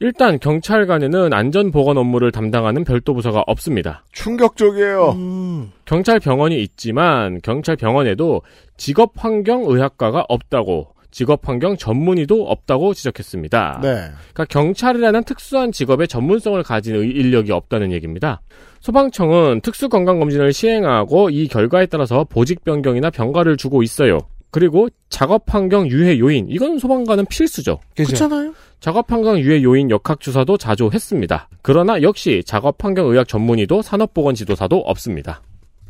[0.00, 4.04] 일단 경찰관에는 안전보건 업무를 담당하는 별도 부서가 없습니다.
[4.12, 5.12] 충격적이에요.
[5.12, 8.42] 음, 경찰 병원이 있지만 경찰 병원에도
[8.76, 13.78] 직업 환경 의학과가 없다고 직업 환경 전문의도 없다고 지적했습니다.
[13.82, 13.88] 네.
[14.32, 18.40] 그러니까 경찰이라는 특수한 직업의 전문성을 가진 의- 인력이 없다는 얘기입니다.
[18.84, 24.18] 소방청은 특수 건강 검진을 시행하고 이 결과에 따라서 보직 변경이나 병가를 주고 있어요.
[24.50, 27.80] 그리고 작업 환경 유해 요인 이건 소방관은 필수죠.
[27.96, 28.52] 그렇잖아요.
[28.80, 31.48] 작업 환경 유해 요인 역학 주사도 자주 했습니다.
[31.62, 35.40] 그러나 역시 작업 환경 의학 전문의도 산업보건 지도사도 없습니다.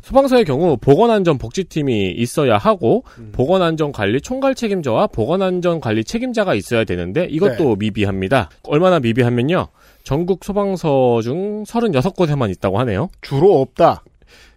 [0.05, 8.51] 소방서의 경우 보건안전복지팀이 있어야 하고 보건안전관리 총괄 책임자와 보건안전관리 책임자가 있어야 되는데 이것도 미비합니다.
[8.63, 9.67] 얼마나 미비하면요.
[10.05, 13.09] 전국 소방서 중 36곳에만 있다고 하네요.
[13.21, 14.03] 주로 없다.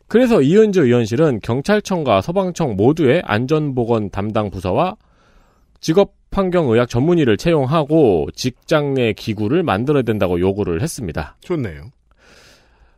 [0.07, 4.97] 그래서 이은주 의원실은 경찰청과 소방청 모두의 안전보건 담당 부서와
[5.81, 11.37] 직업 환경의학 전문의를 채용하고 직장 내 기구를 만들어야 된다고 요구를 했습니다.
[11.41, 11.91] 좋네요.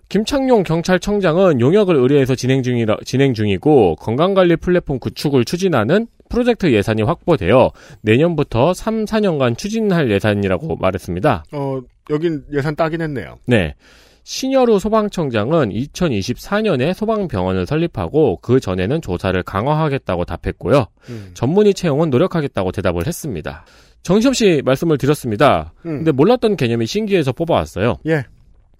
[0.08, 7.72] 김창룡 경찰청장은 용역을 의뢰해서 진행 중이라, 진행 중이고 건강관리 플랫폼 구축을 추진하는 프로젝트 예산이 확보되어
[8.00, 11.44] 내년부터 3, 4년간 추진할 예산이라고 말했습니다.
[11.52, 13.36] 어, 여긴 예산 따긴 했네요.
[13.44, 13.74] 네.
[14.22, 20.86] 신여루 소방청장은 2024년에 소방병원을 설립하고 그 전에는 조사를 강화하겠다고 답했고요.
[21.08, 21.30] 음.
[21.34, 23.64] 전문의 채용은 노력하겠다고 대답을 했습니다.
[24.02, 25.72] 정시없이 말씀을 드렸습니다.
[25.84, 25.98] 음.
[25.98, 27.96] 근데 몰랐던 개념이 신기해서 뽑아왔어요.
[28.06, 28.24] 예.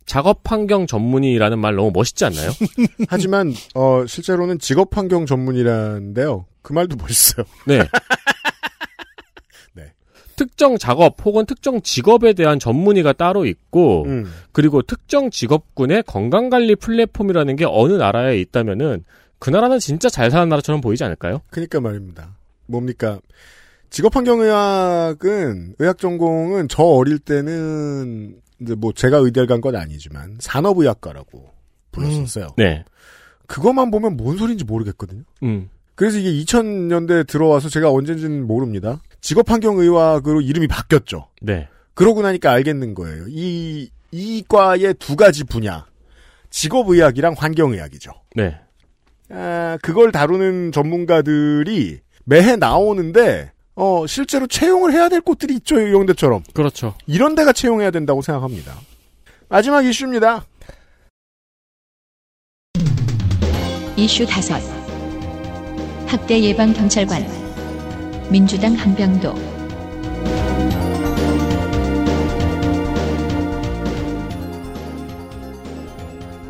[0.07, 2.51] 작업 환경 전문의라는 말 너무 멋있지 않나요?
[3.09, 6.47] 하지만 어, 실제로는 직업 환경 전문이라는데요.
[6.63, 7.45] 그 말도 멋있어요.
[7.67, 7.79] 네.
[9.75, 9.93] 네.
[10.37, 14.31] 특정 작업 혹은 특정 직업에 대한 전문의가 따로 있고 음.
[14.53, 19.05] 그리고 특정 직업군의 건강관리 플랫폼이라는 게 어느 나라에 있다면은
[19.39, 21.41] 그 나라는 진짜 잘 사는 나라처럼 보이지 않을까요?
[21.51, 22.37] 그러니까 말입니다.
[22.67, 23.19] 뭡니까?
[23.89, 31.51] 직업환경의학은 의학 전공은 저 어릴 때는 이제 뭐 제가 의대를 간 건 아니지만 산업의학과라고
[31.93, 32.49] 불렀었어요.
[32.57, 32.85] 네.
[33.47, 35.23] 그것만 보면 뭔 소리인지 모르겠거든요.
[35.43, 35.69] 음.
[36.01, 39.03] 그래서 이게 2000년대 들어와서 제가 언젠지는 모릅니다.
[39.21, 41.29] 직업환경의학으로 이름이 바뀌었죠.
[41.43, 41.69] 네.
[41.93, 43.27] 그러고 나니까 알겠는 거예요.
[43.29, 45.85] 이, 이 과의 두 가지 분야.
[46.49, 48.13] 직업의학이랑 환경의학이죠.
[48.35, 48.59] 네.
[49.29, 56.45] 아, 그걸 다루는 전문가들이 매해 나오는데, 어, 실제로 채용을 해야 될 곳들이 있죠, 이용대처럼.
[56.55, 56.95] 그렇죠.
[57.07, 58.73] 이런 데가 채용해야 된다고 생각합니다.
[59.51, 60.47] 마지막 이슈입니다.
[63.99, 64.80] 이슈 다섯
[66.11, 67.25] 학대 예방 경찰관
[68.33, 69.33] 민주당 한병도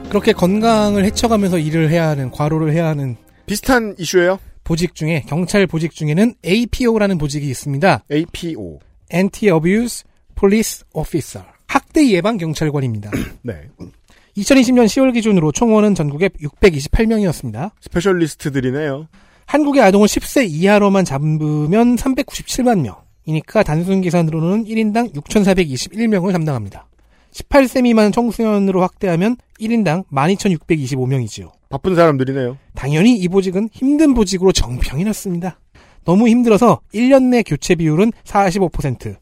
[0.09, 4.39] 그렇게 건강을 해쳐가면서 일을 해야 하는 과로를 해야 하는 비슷한 이슈예요.
[4.65, 8.05] 보직 중에 경찰 보직 중에는 APO라는 보직이 있습니다.
[8.11, 8.79] APO.
[9.13, 10.05] Anti-Abuse
[10.37, 11.47] Police Officer.
[11.67, 13.11] 학대 예방 경찰관입니다.
[13.43, 13.69] 네.
[14.39, 17.73] 2020년 10월 기준으로 총원은 전국에 628명이었습니다.
[17.83, 19.07] specialist들이네요.
[19.51, 22.94] 한국의 아동을 10세 이하로만 잡으면 397만 명.
[23.24, 26.86] 이니까 단순 계산으로는 1인당 6,421명을 담당합니다.
[27.32, 31.51] 18세 미만 청소년으로 확대하면 1인당 12,625명이지요.
[31.68, 32.59] 바쁜 사람들이네요.
[32.76, 35.59] 당연히 이 보직은 힘든 보직으로 정평이 났습니다.
[36.05, 39.16] 너무 힘들어서 1년 내 교체 비율은 45%,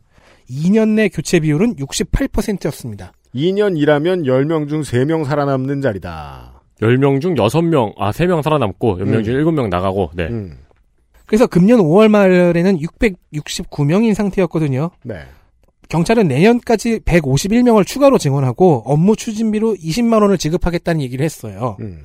[0.51, 3.15] 2년 내 교체 비율은 68%였습니다.
[3.35, 6.58] 2년 일하면 10명 중 3명 살아남는 자리다.
[6.81, 9.45] 10명 중 6명, 아, 3명 살아남고, 10명 중 음.
[9.45, 10.29] 7명 나가고, 네.
[10.29, 10.59] 음,
[11.27, 14.91] 그래서 금년 5월 말에는 669명인 상태였거든요.
[15.03, 15.21] 네.
[15.89, 21.77] 경찰은 내년까지 151명을 추가로 증원하고 업무 추진비로 20만 원을 지급하겠다는 얘기를 했어요.
[21.81, 22.03] 음.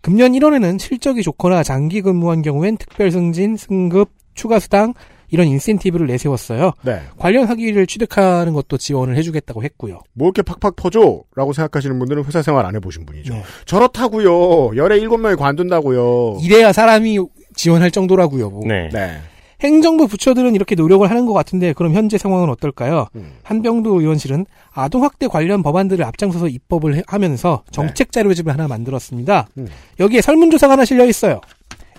[0.00, 4.94] 금년 1월에는 실적이 좋거나 장기 근무한 경우엔 특별 승진, 승급, 추가 수당
[5.30, 6.72] 이런 인센티브를 내세웠어요.
[6.82, 7.00] 네.
[7.18, 10.00] 관련 학위를 취득하는 것도 지원을 해주겠다고 했고요.
[10.14, 11.22] 뭐 이렇게 팍팍 퍼줘?
[11.36, 13.34] 라고 생각하시는 분들은 회사 생활 안 해보신 분이죠.
[13.34, 13.42] 네.
[13.66, 14.76] 저렇다고요.
[14.76, 16.38] 열에 일곱 명이 관둔다고요.
[16.42, 17.18] 이래야 사람이
[17.54, 18.50] 지원할 정도라고요.
[18.50, 18.62] 뭐.
[18.66, 18.88] 네.
[18.92, 19.18] 네.
[19.60, 23.08] 행정부 부처들은 이렇게 노력을 하는 것 같은데 그럼 현재 상황은 어떨까요?
[23.16, 23.32] 음.
[23.42, 29.48] 한병도 의원실은 아동학대 관련 법안들을 앞장서서 입법을 해- 하면서 정책 자료집을 하나 만들었습니다.
[29.58, 29.66] 음.
[29.98, 31.40] 여기에 설문조사가 하나 실려 있어요.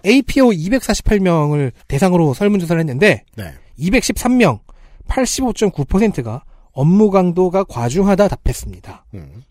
[0.06, 3.54] APO 248명을 대상으로 설문조사를 했는데 네.
[3.80, 4.60] 213명,
[5.08, 9.06] 85.9%가 업무 강도가 과중하다 답했습니다.
[9.16, 9.44] 음.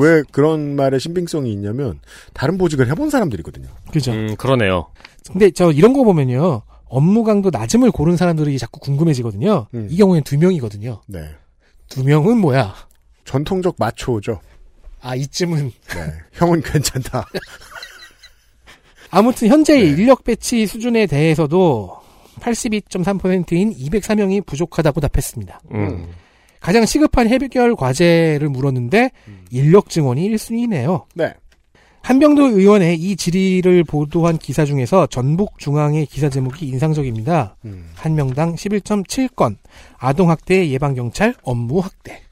[0.00, 2.00] 왜 그런 말에 신빙성이 있냐면
[2.32, 3.68] 다른 보직을 해본 사람들이거든요.
[3.92, 4.12] 그죠?
[4.12, 4.90] 음, 그러네요.
[5.30, 6.62] 근데 저 이런 거 보면요.
[6.86, 9.68] 업무 강도 낮음을 고른 사람들이 자꾸 궁금해지거든요.
[9.74, 9.86] 음.
[9.90, 11.02] 이 경우에는 두 명이거든요.
[11.06, 11.24] 네.
[11.88, 12.74] 두 명은 뭐야?
[13.24, 14.40] 전통적 마초죠.
[15.00, 15.70] 아, 이쯤은.
[15.88, 16.12] 네.
[16.32, 17.26] 형은 괜찮다.
[19.10, 19.80] 아무튼 현재 네.
[19.80, 21.96] 인력 배치 수준에 대해서도
[22.40, 25.60] 82.3%인 204명이 부족하다고 답했습니다.
[25.72, 26.06] 음.
[26.60, 29.44] 가장 시급한 해결 과제를 물었는데 음.
[29.50, 31.04] 인력 증원이 1순위네요.
[31.14, 31.34] 네.
[32.02, 37.56] 한병도 의원의 이 질의를 보도한 기사 중에서 전북 중앙의 기사 제목이 인상적입니다.
[37.66, 37.90] 음.
[37.94, 39.56] 한 명당 11.7건
[39.98, 42.22] 아동학대 예방경찰 업무학대.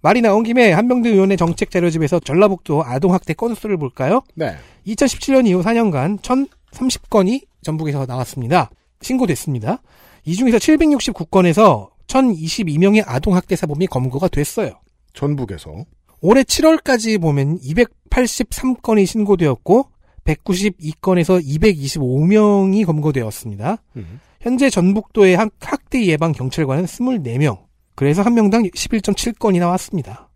[0.00, 4.22] 말이 나온 김에 한병도 의원의 정책 자료집에서 전라북도 아동학대 건수를 볼까요?
[4.34, 4.54] 네.
[4.86, 8.70] 2017년 이후 4년간 1,030건이 전북에서 나왔습니다.
[9.02, 9.82] 신고됐습니다.
[10.24, 14.72] 이 중에서 769건에서 1,022명의 아동학대 사범이 검거가 됐어요.
[15.14, 15.84] 전북에서.
[16.20, 19.86] 올해 7월까지 보면 283건이 신고되었고
[20.24, 23.78] 192건에서 225명이 검거되었습니다.
[23.96, 24.20] 음.
[24.40, 27.58] 현재 전북도의 학- 학대 예방 경찰관은 24명.
[27.98, 30.28] 그래서 한 명당 11.7건이 나왔습니다.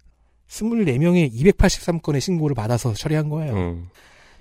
[0.49, 3.55] 24명의 283건의 신고를 받아서 처리한 거예요.
[3.55, 3.89] 음.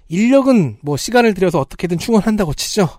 [0.10, 2.90] 인력은 뭐 시간을 들여서 어떻게든 충원한다고 치죠.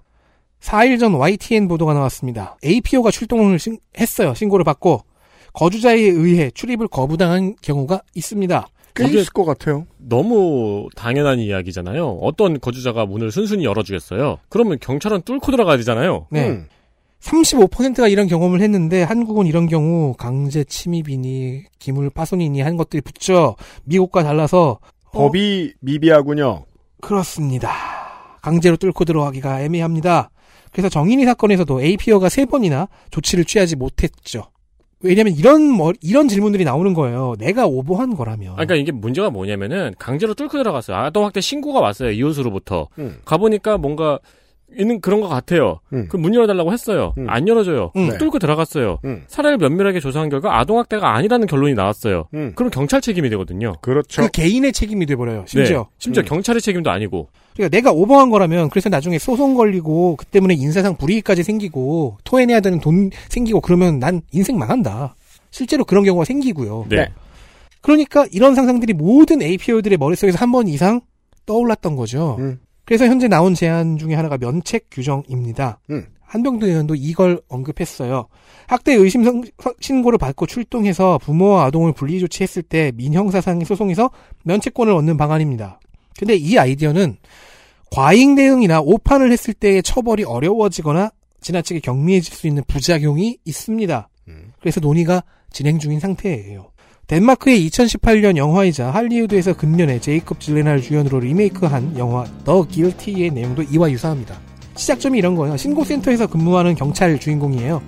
[0.61, 2.57] 4일 전 YTN 보도가 나왔습니다.
[2.65, 4.33] APO가 출동을 신- 했어요.
[4.33, 5.01] 신고를 받고
[5.55, 8.69] 거주자에 의해 출입을 거부당한 경우가 있습니다.
[8.95, 9.87] 꽤 있을 것 같아요.
[9.99, 12.19] 너무 당연한 이야기잖아요.
[12.23, 14.39] 어떤 거주자가 문을 순순히 열어주겠어요.
[14.49, 16.29] 그러면 경찰은 뚫고 들어가야 되잖아요.
[16.31, 16.49] 네.
[16.49, 16.69] 음.
[17.23, 23.57] 35%가 이런 경험을 했는데 한국은 이런 경우 강제 침입이니 기물 파손이니 한 것들이 붙죠.
[23.85, 26.65] 미국과 달라서 어, 법이 미비하군요.
[27.01, 27.73] 그렇습니다.
[28.43, 30.31] 강제로 뚫고 들어가기가 애매합니다.
[30.73, 34.45] 그래서 정인이 사건에서도 APO가 세 번이나 조치를 취하지 못했죠.
[35.01, 37.35] 왜냐면 이런 뭐 이런 질문들이 나오는 거예요.
[37.39, 38.53] 내가 오버한 거라면.
[38.53, 40.97] 아, 그러니까 이게 문제가 뭐냐면은 강제로 뚫고 들어갔어요.
[40.97, 42.11] 아동학대 신고가 왔어요.
[42.13, 42.89] 이웃으로부터.
[42.99, 43.19] 음.
[43.25, 44.21] 가보니까 뭔가
[44.79, 45.81] 있는 그런 것 같아요.
[45.93, 46.09] 음.
[46.09, 47.13] 그문 열어달라고 했어요.
[47.19, 47.29] 음.
[47.29, 47.93] 안 열어줘요.
[47.97, 48.09] 음.
[48.11, 48.19] 네.
[48.19, 48.99] 뚫고 들어갔어요.
[49.05, 49.25] 음.
[49.27, 52.29] 사례를 면밀하게 조사한 결과 아동학대가 아니라는 결론이 나왔어요.
[52.35, 52.53] 음.
[52.55, 53.75] 그럼 경찰 책임이 되거든요.
[53.81, 54.23] 그렇죠.
[54.23, 55.45] 그 개인의 책임이 돼버려요.
[55.47, 55.79] 심지어.
[55.79, 55.85] 네.
[55.99, 56.27] 심지어 음.
[56.27, 57.29] 경찰의 책임도 아니고.
[57.55, 62.81] 그러니까 내가 오버한 거라면 그래서 나중에 소송 걸리고 그 때문에 인사상 불이익까지 생기고 토해내야 되는
[62.81, 65.15] 돈 생기고 그러면 난 인생 망한다.
[65.51, 66.87] 실제로 그런 경우가 생기고요.
[66.89, 66.97] 네.
[66.97, 67.09] 네.
[67.83, 71.01] 그러니까 이런 상상들이 모든 APO들의 머릿속에서 한 번 이상
[71.45, 72.37] 떠올랐던 거죠.
[72.39, 72.61] 음.
[72.85, 75.79] 그래서 현재 나온 제안 중에 하나가 면책 규정입니다.
[75.91, 76.07] 음.
[76.23, 78.27] 한병도 의원도 이걸 언급했어요.
[78.67, 79.43] 학대 의심 성-
[79.81, 84.11] 신고를 받고 출동해서 부모와 아동을 분리 조치했을 때 민형사상 소송에서
[84.45, 85.79] 면책권을 얻는 방안입니다.
[86.19, 87.19] 근데 이 아이디어는
[87.91, 91.11] 과잉 대응이나 오판을 했을 때의 처벌이 어려워지거나
[91.43, 94.09] 지나치게 경미해질 수 있는 부작용이 있습니다.
[94.29, 94.53] 음.
[94.61, 96.71] 그래서 논의가 진행 중인 상태예요.
[97.13, 104.35] 덴마크의 2018년 영화이자 할리우드에서 근년에 제이콥 질레날 주연으로 리메이크한 영화 더 길티의 내용도 이와 유사합니다.
[104.77, 105.59] 시작점이 이런 거예요.
[105.59, 107.83] 신고센터에서 근무하는 경찰 주인공이에요.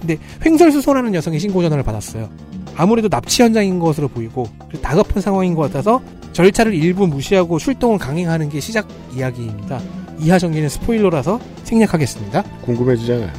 [0.00, 2.28] 근데 횡설수설하는 여성이 신고 전화를 받았어요.
[2.74, 4.48] 아무래도 납치 현장인 것으로 보이고
[4.82, 6.02] 다급한 상황인 것 같아서
[6.32, 9.80] 절차를 일부 무시하고 출동을 강행하는 게 시작 이야기입니다.
[10.18, 12.42] 이하 전개는 스포일러라서 생략하겠습니다.
[12.62, 13.30] 궁금해지잖아요.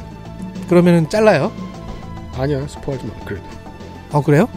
[0.70, 1.52] 그러면은 잘라요.
[2.34, 3.12] 아니야, 스포하지 마.
[3.26, 3.44] 그래도.
[4.10, 4.48] 어 그래요?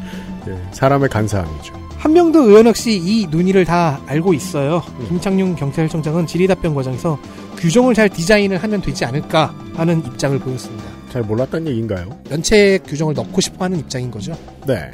[0.48, 1.74] 예, 사람의 간사함이죠.
[1.98, 4.82] 한명도 의원 역시 이 논의를 다 알고 있어요.
[5.08, 7.20] 김창룡 경찰청장은 질의 답변 과정에서
[7.58, 10.84] 규정을 잘 디자인을 하면 되지 않을까 하는 입장을 보였습니다.
[11.12, 12.20] 잘 몰랐단 얘기인가요?
[12.32, 14.36] 연체 규정을 넣고 싶어 하는 입장인 거죠.
[14.66, 14.90] 네.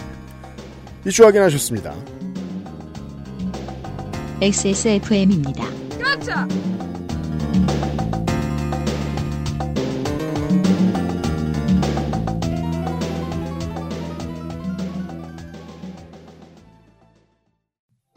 [1.06, 1.93] 이슈 확인하셨습니다.
[4.41, 5.64] XSFM입니다.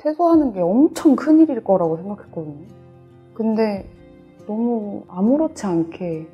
[0.03, 2.67] 퇴소하는 게 엄청 큰 일일 거라고 생각했거든요.
[3.35, 3.89] 근데
[4.47, 6.27] 너무 아무렇지 않게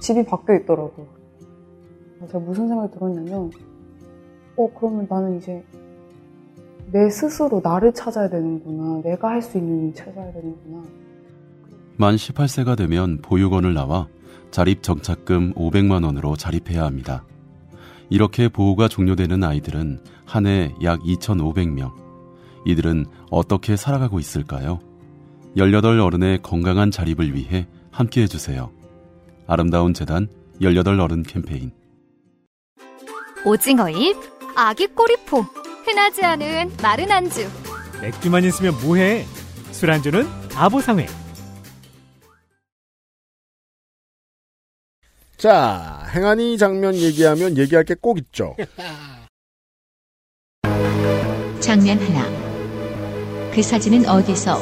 [0.00, 1.06] 집이 바뀌어 있더라고요.
[2.26, 3.50] 제가 무슨 생각이 들었냐면,
[4.56, 5.64] 어, 그러면 나는 이제
[6.90, 9.02] 내 스스로 나를 찾아야 되는구나.
[9.02, 10.82] 내가 할 수 있는 일 찾아야 되는구나.
[11.96, 14.08] 만 18세가 되면 보육원을 나와
[14.50, 17.24] 자립 정착금 500만 원으로 자립해야 합니다.
[18.10, 22.03] 이렇게 보호가 종료되는 아이들은 한 해 약 2,500명.
[22.64, 24.80] 이들은 어떻게 살아가고 있을까요?
[25.56, 28.72] 18 어른의 건강한 자립을 위해 함께 해주세요.
[29.46, 30.28] 아름다운 재단
[30.60, 31.70] 18 어른 캠페인.
[33.44, 34.16] 오징어잎,
[34.56, 35.42] 아기 꼬리포,
[35.84, 37.48] 흔하지 않은 마른 안주.
[38.00, 39.24] 맥주만 있으면 뭐해?
[39.72, 41.06] 술안주는 바보상회.
[45.36, 48.56] 자, 행안위 장면 얘기하면 얘기할 게 꼭 있죠.
[51.60, 52.43] 장면 하나.
[53.54, 54.58] 그 사진은 어디서?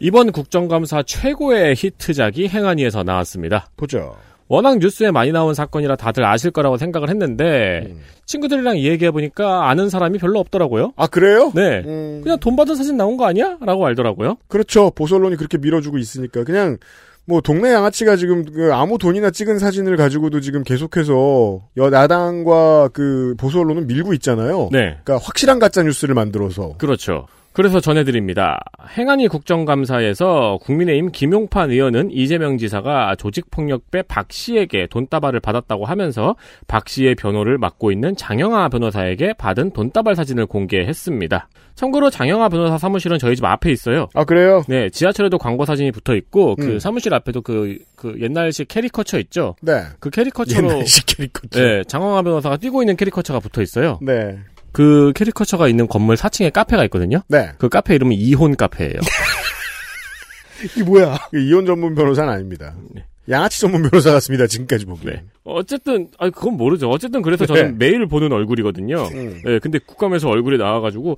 [0.00, 3.68] 이번 국정감사 최고의 히트작이 행안위에서 나왔습니다.
[3.76, 4.16] 보죠.
[4.48, 8.00] 워낙 뉴스에 많이 나온 사건이라 다들 아실 거라고 생각을 했는데 음.
[8.24, 10.94] 친구들이랑 얘기해 보니까 아는 사람이 별로 없더라고요.
[10.96, 11.52] 아, 그래요?
[11.54, 11.82] 네.
[11.84, 13.58] 음, 그냥 돈 받은 사진 나온 거 아니야?
[13.60, 14.38] 라고 알더라고요.
[14.48, 14.90] 그렇죠.
[14.94, 16.44] 보수언론이 그렇게 밀어주고 있으니까.
[16.44, 16.78] 그냥,
[17.24, 23.60] 뭐, 동네 양아치가 지금, 그 아무 돈이나 찍은 사진을 가지고도 지금 계속해서, 여야당과 그, 보수
[23.60, 24.68] 언론은 밀고 있잖아요.
[24.72, 24.98] 네.
[25.04, 26.74] 그러니까 확실한 가짜 뉴스를 만들어서.
[26.78, 27.26] 그렇죠.
[27.52, 28.60] 그래서 전해드립니다.
[28.96, 36.34] 행안위 국정감사에서 국민의힘 김용판 의원은 이재명 지사가 조직폭력배 박 씨에게 돈다발을 받았다고 하면서
[36.66, 41.48] 박 씨의 변호를 맡고 있는 장영하 변호사에게 받은 돈다발 사진을 공개했습니다.
[41.74, 44.08] 참고로 장영하 변호사 사무실은 저희 집 앞에 있어요.
[44.14, 44.62] 아, 그래요?
[44.68, 46.78] 네, 지하철에도 광고 사진이 붙어 있고 그 음.
[46.78, 49.56] 사무실 앞에도 그, 그 옛날식 캐리커처 있죠.
[49.62, 49.82] 네.
[50.00, 51.60] 그 캐리커처로 옛날식 캐리커처.
[51.60, 53.98] 네, 장영하 변호사가 뛰고 있는 캐리커처가 붙어 있어요.
[54.02, 54.38] 네.
[54.72, 57.22] 그 캐리커처가 있는 건물 4층에 카페가 있거든요.
[57.28, 57.50] 네.
[57.58, 58.94] 그 카페 이름은 이혼 카페예요.
[60.64, 61.18] 이게 뭐야?
[61.30, 62.74] 그 이혼 전문 변호사는 아닙니다.
[62.94, 63.04] 네.
[63.28, 64.46] 양아치 전문 변호사 같습니다.
[64.46, 65.12] 지금까지 보기에.
[65.12, 65.24] 네.
[65.44, 66.90] 어쨌든 아 그건 모르죠.
[66.90, 69.04] 어쨌든 그래서 저는 매일 보는 얼굴이거든요.
[69.14, 69.42] 음.
[69.44, 71.16] 네, 근데 국감에서 얼굴이 나와가지고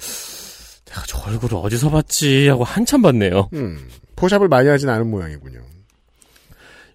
[0.85, 3.49] 내가 저 얼굴을 어디서 봤지 하고 한참 봤네요.
[3.55, 3.89] 음.
[4.17, 5.61] 포샵을 많이 하진 않은 모양이군요.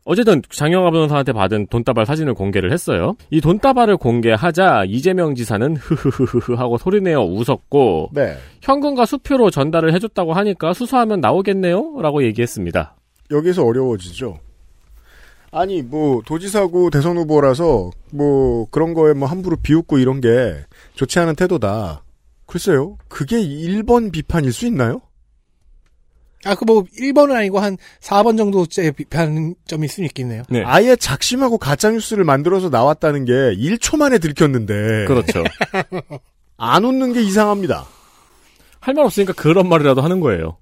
[0.09, 3.15] 어쨌든 장영아 변호사한테 받은 돈다발 사진을 공개를 했어요.
[3.29, 8.35] 이 돈다발을 공개하자 이재명 지사는 흐흐흐흐 하고 소리내어 웃었고 네.
[8.61, 12.01] 현금과 수표로 전달을 해줬다고 하니까 수사하면 나오겠네요?
[12.01, 12.95] 라고 얘기했습니다.
[13.29, 14.39] 여기서 어려워지죠.
[15.51, 20.55] 아니 뭐 도지사고 대선 후보라서 뭐 그런 거에 뭐 함부로 비웃고 이런 게
[20.95, 22.01] 좋지 않은 태도다.
[22.47, 22.97] 글쎄요.
[23.09, 25.01] 그게 1번 비판일 수 있나요?
[26.45, 30.43] 아, 그 뭐, 1번은 아니고 한 4번 정도째 비판점이 있을 수 있겠네요.
[30.49, 30.63] 네.
[30.63, 35.43] 아예 작심하고 가짜뉴스를 만들어서 나왔다는 게 1초 만에 들켰는데 그렇죠.
[36.57, 37.85] 안 웃는 게 이상합니다.
[38.81, 40.57] 할 말 없으니까 그런 말이라도 하는 거예요.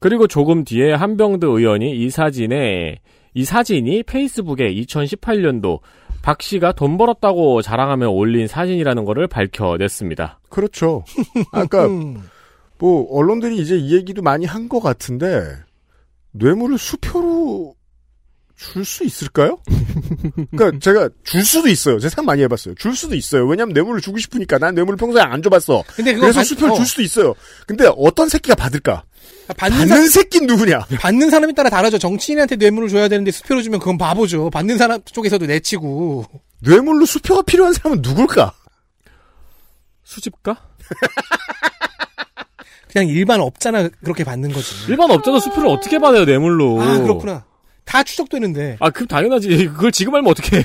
[0.00, 2.98] 그리고 조금 뒤에 한병드 의원이 이 사진에
[3.34, 5.80] 이 사진이 페이스북에 2018년도
[6.22, 10.40] 박 씨가 돈 벌었다고 자랑하며 올린 사진이라는 것을 밝혀냈습니다.
[10.48, 11.04] 그렇죠.
[11.52, 12.22] 아까 음.
[12.78, 15.56] 뭐 언론들이 이제 이 얘기도 많이 한 것 같은데
[16.32, 17.74] 뇌물을 수표로
[18.56, 19.58] 줄 수 있을까요?
[20.50, 21.98] 그러니까 제가 줄 수도 있어요.
[22.00, 22.74] 제가 생각 많이 해봤어요.
[22.74, 23.46] 줄 수도 있어요.
[23.46, 25.84] 왜냐하면 뇌물을 주고 싶으니까 난 뇌물을 평소에 안 줘봤어.
[25.94, 27.34] 근데 그거 그래서 받- 수표를 어, 줄 수도 있어요.
[27.68, 29.04] 근데 어떤 새끼가 받을까?
[29.56, 30.80] 받는, 받는 새끼는 누구냐?
[30.90, 31.98] 사, 받는 사람에 따라 다르죠.
[31.98, 34.50] 정치인한테 뇌물을 줘야 되는데 수표로 주면 그건 바보죠.
[34.50, 36.24] 받는 사람 쪽에서도 내치고.
[36.60, 38.52] 뇌물로 수표가 필요한 사람은 누굴까?
[40.02, 40.56] 수집가?
[42.98, 44.74] 그냥 일반 업자나 그렇게 받는 거지.
[44.90, 46.80] 일반 업자도 수표를 어떻게 받아요, 뇌물로.
[46.80, 47.44] 아, 그렇구나.
[47.84, 48.76] 다 추적되는데.
[48.80, 49.66] 아, 그 당연하지.
[49.68, 50.62] 그걸 지금 알면 어떡해.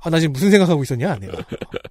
[0.00, 1.16] 아, 나 지금 무슨 생각하고 있었냐?
[1.20, 1.38] 내가.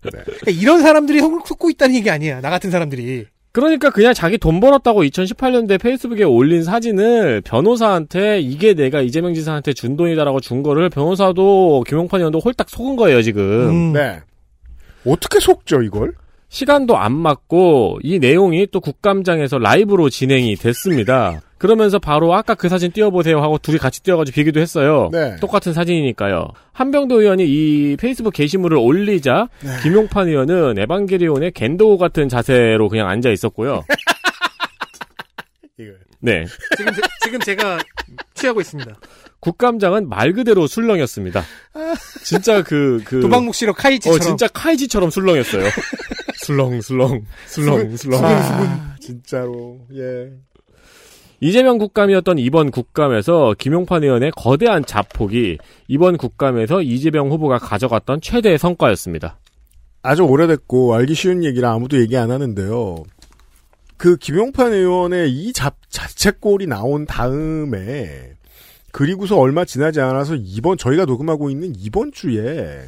[0.02, 2.42] 그러니까 이런 사람들이 속- 속고 있다는 얘기 아니야.
[2.42, 3.26] 나 같은 사람들이.
[3.52, 9.96] 그러니까 그냥 자기 돈 벌었다고 2018년도에 페이스북에 올린 사진을 변호사한테 이게 내가 이재명 지사한테 준
[9.98, 13.42] 돈이다라고 준 거를 변호사도 김용판 의원도 홀딱 속은 거예요, 지금.
[13.70, 13.94] 음.
[13.94, 14.20] 네.
[15.06, 16.14] 어떻게 속죠 이걸?
[16.50, 21.42] 시간도 안 맞고 이 내용이 또 국감장에서 라이브로 진행이 됐습니다.
[21.60, 25.10] 그러면서 바로 아까 그 사진 띄워보세요 하고 둘이 같이 띄워가지고 비기도 했어요.
[25.12, 25.36] 네.
[25.42, 26.48] 똑같은 사진이니까요.
[26.72, 29.70] 한병도 의원이 이 페이스북 게시물을 올리자 네.
[29.84, 33.84] 김용판 의원은 에반게리온의 겐도 같은 자세로 그냥 앉아 있었고요.
[36.22, 36.46] 네.
[36.78, 37.80] 지금, 제, 지금 제가
[38.34, 38.94] 취하고 있습니다.
[39.40, 41.44] 국감장은 말 그대로 술렁이었습니다.
[42.24, 43.22] 진짜 그, 그.
[43.22, 44.20] 도박묵 씨로 카이지처럼.
[44.20, 45.64] 어, 진짜 카이지처럼 술렁했어요.
[46.44, 48.26] 술렁, 술렁, 술렁, 술렁.
[48.26, 49.80] 아, 진짜로.
[49.94, 50.32] 예.
[51.42, 59.40] 이재명 국감이었던 이번 국감에서 김용판 의원의 거대한 자폭이 이번 국감에서 이재명 후보가 가져갔던 최대의 성과였습니다.
[60.02, 63.04] 아주 오래됐고 알기 쉬운 얘기라 아무도 얘기 안 하는데요.
[63.96, 68.32] 그 김용판 의원의 이 잡, 자책골이 나온 다음에
[68.92, 72.88] 그리고서 얼마 지나지 않아서 이번 저희가 녹음하고 있는 이번 주에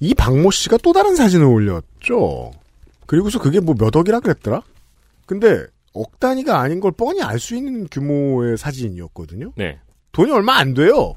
[0.00, 2.52] 이 박모 씨가 또 다른 사진을 올렸죠.
[3.06, 4.62] 그리고서 그게 뭐 몇 억이라 그랬더라?
[5.26, 9.52] 근데 억 단위가 아닌 걸 뻔히 알 수 있는 규모의 사진이었거든요.
[9.56, 9.78] 네.
[10.12, 11.14] 돈이 얼마 안 돼요.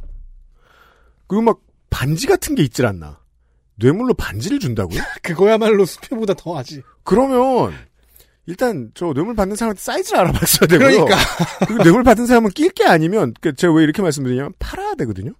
[1.27, 1.59] 그리고 막
[1.89, 3.19] 반지 같은 게 있질 않나.
[3.75, 4.99] 뇌물로 반지를 준다고요?
[5.23, 6.81] 그거야말로 수표보다 더하지.
[7.03, 7.73] 그러면
[8.47, 11.05] 일단 저 뇌물 받는 사람한테 사이즈를 알아봤어야 되고요.
[11.05, 11.17] 그러니까.
[11.67, 15.31] 그리고 뇌물 받은 사람은 낄 게 아니면 그 제가 왜 이렇게 말씀드리냐면 팔아야 되거든요.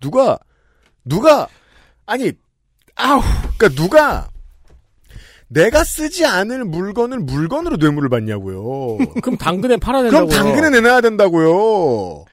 [0.00, 0.38] 누가
[1.04, 1.48] 누가
[2.06, 2.32] 아니
[2.96, 3.20] 아우
[3.56, 4.28] 그러니까 누가
[5.48, 8.98] 내가 쓰지 않을 물건을 물건으로 뇌물을 받냐고요.
[9.22, 10.52] 그럼 당근에 팔아야 그럼 된다고요.
[10.54, 12.24] 당근에 내놔야 된다고요.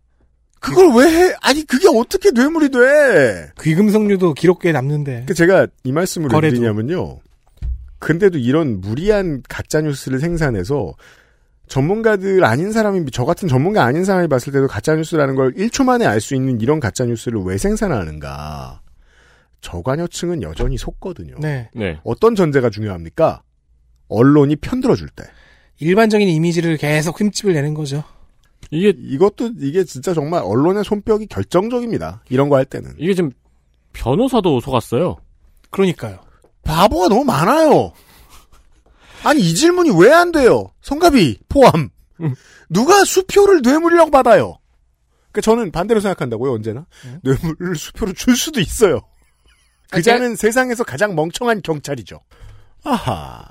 [0.60, 1.36] 그걸 왜 해?
[1.42, 3.52] 아니 그게 어떻게 뇌물이 돼?
[3.62, 5.26] 귀금속류도 기록계에 남는데.
[5.28, 6.56] 그 제가 이 말씀을 거래도.
[6.56, 7.20] 드리냐면요.
[8.06, 10.94] 근데도 이런 무리한 가짜 뉴스를 생산해서
[11.68, 16.06] 전문가들 아닌 사람이 저 같은 전문가 아닌 사람이 봤을 때도 가짜 뉴스라는 걸 1초 만에
[16.06, 18.82] 알 수 있는 이런 가짜 뉴스를 왜 생산하는가?
[19.62, 21.38] 저관여층은 여전히 속거든요.
[21.40, 21.72] 네.
[21.74, 22.00] 네.
[22.04, 23.42] 어떤 전제가 중요합니까?
[24.08, 25.24] 언론이 편들어 줄 때.
[25.80, 28.04] 일반적인 이미지를 계속 흠집을 내는 거죠.
[28.70, 32.22] 이게 이것도 이게 진짜 정말 언론의 손뼉이 결정적입니다.
[32.30, 32.92] 이런 거 할 때는.
[33.00, 33.32] 이게 지금
[33.94, 35.18] 변호사도 속았어요.
[35.72, 36.20] 그러니까요.
[36.66, 37.94] 바보가 너무 많아요.
[39.24, 40.72] 아니 이 질문이 왜 안 돼요?
[40.82, 41.90] 성갑이 포함.
[42.70, 44.58] 누가 수표를 뇌물이라고 받아요?
[45.32, 46.86] 그 저는 반대로 생각한다고요 언제나
[47.24, 49.02] 뇌물을 수표로 줄 수도 있어요.
[49.92, 52.20] 그자는 세상에서 가장 멍청한 경찰이죠.
[52.84, 53.44] 아하.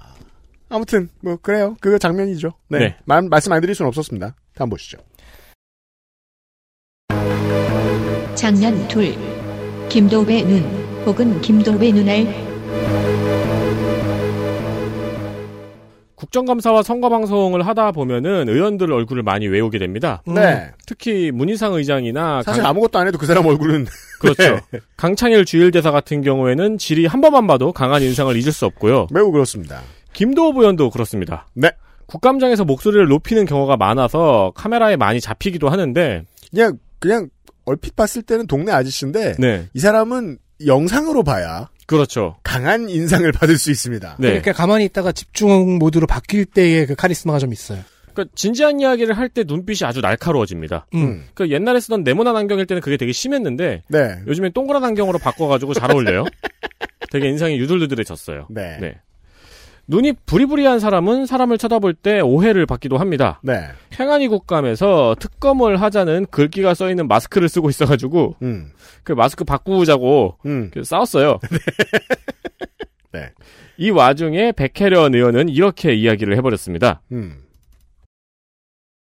[0.69, 1.77] 아무튼 뭐 그래요.
[1.81, 2.53] 그 장면이죠.
[2.69, 2.79] 네.
[2.79, 2.97] 네.
[3.05, 4.35] 말, 말씀 안 드릴 수는 없었습니다.
[4.55, 4.99] 다음 보시죠.
[8.35, 9.15] 장면 둘.
[9.89, 10.63] 김도배 눈
[11.07, 12.44] 혹은 김도배 눈알
[16.17, 20.23] 국정감사와 선거방송을 하다 보면은 의원들 얼굴을 많이 외우게 됩니다.
[20.29, 20.35] 음.
[20.35, 20.71] 네.
[20.87, 23.87] 특히 문희상 의장이나 사실 강, 아무것도 안 해도 그 사람 얼굴은
[24.21, 24.61] 그렇죠.
[24.71, 24.81] 네.
[24.97, 29.09] 강창일 주일대사 같은 경우에는 질이 한 번만 봐도 강한 인상을 잊을 수 없고요.
[29.13, 29.83] 매우 그렇습니다.
[30.13, 31.47] 김도호 의원도 그렇습니다.
[31.55, 31.71] 네.
[32.07, 37.29] 국감장에서 목소리를 높이는 경우가 많아서 카메라에 많이 잡히기도 하는데, 그냥 그냥
[37.65, 42.37] 얼핏 봤을 때는 동네 아저씨인데 네, 이 사람은 영상으로 봐야 그렇죠.
[42.43, 44.17] 강한 인상을 받을 수 있습니다.
[44.19, 44.29] 네.
[44.29, 47.81] 그러니까 가만히 있다가 집중 모드로 바뀔 때의 그 카리스마가 좀 있어요.
[48.13, 50.87] 그러니까 진지한 이야기를 할 때 눈빛이 아주 날카로워집니다.
[50.95, 51.25] 음.
[51.35, 54.17] 그 옛날에 쓰던 네모난 안경일 때는 그게 되게 심했는데 네.
[54.27, 56.25] 요즘엔 동그란 안경으로 바꿔가지고 잘 어울려요.
[57.11, 58.47] 되게 인상이 유들유들해졌어요.
[58.51, 58.79] 네.
[58.81, 58.95] 네.
[59.87, 63.41] 눈이 부리부리한 사람은 사람을 쳐다볼 때 오해를 받기도 합니다.
[63.43, 63.69] 네.
[63.99, 68.73] 행안위 국감에서 특검을 하자는 글귀가 써 있는 마스크를 쓰고 있어가지고 음.
[69.03, 70.71] 그 마스크 바꾸자고 음.
[70.73, 71.39] 그 싸웠어요.
[73.13, 73.31] 네.
[73.77, 77.03] 이 와중에 백혜련 의원은 이렇게 이야기를 해버렸습니다.
[77.13, 77.45] 음.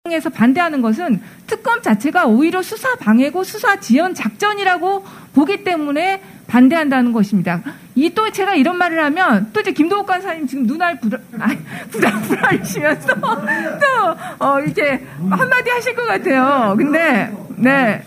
[0.09, 5.05] 에서 반대하는 것은 특검 자체가 오히려 수사 방해고 수사 지연 작전이라고
[5.35, 7.63] 보기 때문에 반대한다는 것입니다.
[7.95, 11.49] 이 또 제가 이런 말을 하면 또 이제 김도욱 간사님 지금 눈알 부라, 아,
[11.91, 16.75] 부라, 부라리시면서 또, 어, 이렇게 한마디 하실 것 같아요.
[16.77, 18.03] 근데, 네.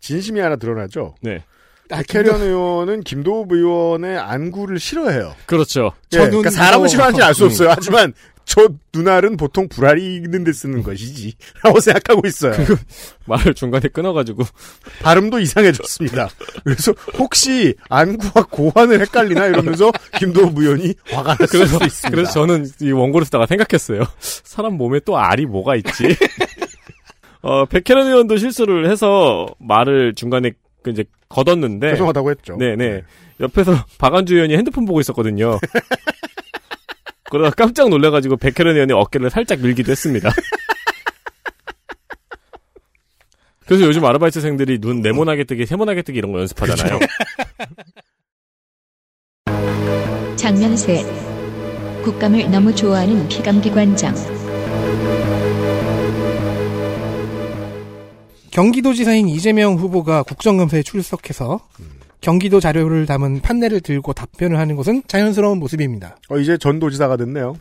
[0.00, 1.14] 진심이 하나 드러나죠.
[1.20, 1.44] 네.
[1.88, 5.34] 백혜련 의원은 김도읍 의원의 안구를 싫어해요.
[5.46, 5.92] 그렇죠.
[6.14, 7.70] 예, 그러니까 사람을 뭐- 싫어하는지 알 수 없어요.
[7.70, 8.12] 하지만
[8.46, 12.54] 저 눈알은 보통 불알이 있는 데 쓰는 것이지 라고 생각하고 있어요.
[13.26, 14.44] 말을 중간에 끊어가지고
[15.02, 16.28] 발음도 이상해졌습니다.
[16.64, 22.10] 그래서 혹시 안구와 고환을 헷갈리나 이러면서 김도읍 의원이 화가 났을 수도 있습니다.
[22.10, 24.04] 그래서 저는 이 원고를 쓰다가 생각했어요.
[24.20, 26.16] 사람 몸에 또 알이 뭐가 있지?
[27.42, 32.56] 어, 백혜련 의원도 실수를 해서 말을 중간에 그 이제 걷었는데 죄송하다고 했죠.
[32.56, 33.02] 네네.
[33.40, 35.58] 옆에서 박안주 의원이 핸드폰 보고 있었거든요.
[37.30, 40.30] 그러다 깜짝 놀래가지고 백혜련 의원이 어깨를 살짝 밀기도 했습니다.
[43.66, 47.00] 그래서 요즘 아르바이트생들이 눈 네모나게 뜨기, 세모나게 뜨기 이런 거 연습하잖아요.
[50.36, 51.04] 장면 셋.
[52.04, 54.14] 국감을 너무 좋아하는 피감기관장
[58.52, 61.58] 경기도지사인 이재명 후보가 국정감사에 출석해서
[62.20, 66.16] 경기도 자료를 담은 판넬을 들고 답변을 하는 것은 자연스러운 모습입니다.
[66.28, 67.56] 어, 이제 전도지사가 됐네요.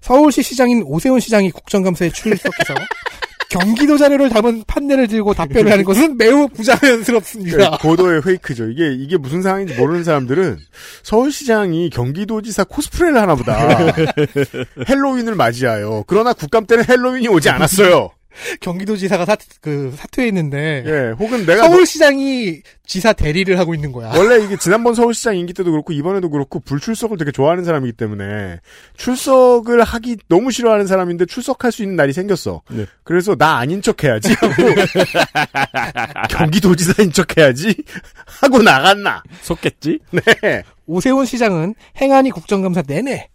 [0.00, 2.74] 서울시 시장인 오세훈 시장이 국정감사에 출석해서
[3.48, 7.78] 경기도 자료를 담은 판넬을 들고 답변을 하는 것은 매우 부자연스럽습니다.
[7.78, 8.68] 고도의 fake죠.
[8.68, 10.58] 이게 이게 무슨 상황인지 모르는 사람들은
[11.04, 13.94] 서울시장이 경기도지사 코스프레를 하나 보다.
[14.88, 16.02] 헬로윈을 맞이하여.
[16.08, 18.10] 그러나 국감 때는 헬로윈이 오지 않았어요.
[18.60, 24.12] 경기도지사가 사, 그 사퇴했는데 예, 혹은 내가 서울시장이 지사 대리를 하고 있는 거야.
[24.16, 28.60] 원래 이게 지난번 서울시장 임기 때도 그렇고 이번에도 그렇고 불출석을 되게 좋아하는 사람이기 때문에
[28.96, 32.62] 출석을 하기 너무 싫어하는 사람인데 출석할 수 있는 날이 생겼어.
[32.70, 32.86] 네.
[33.04, 34.52] 그래서 나 아닌 척 해야지 하고
[36.28, 37.74] 경기도지사인 척 해야지
[38.26, 39.22] 하고 나갔나.
[39.42, 40.00] 속겠지?
[40.10, 40.62] 네.
[40.86, 43.28] 오세훈 시장은 행안위 국정감사 내내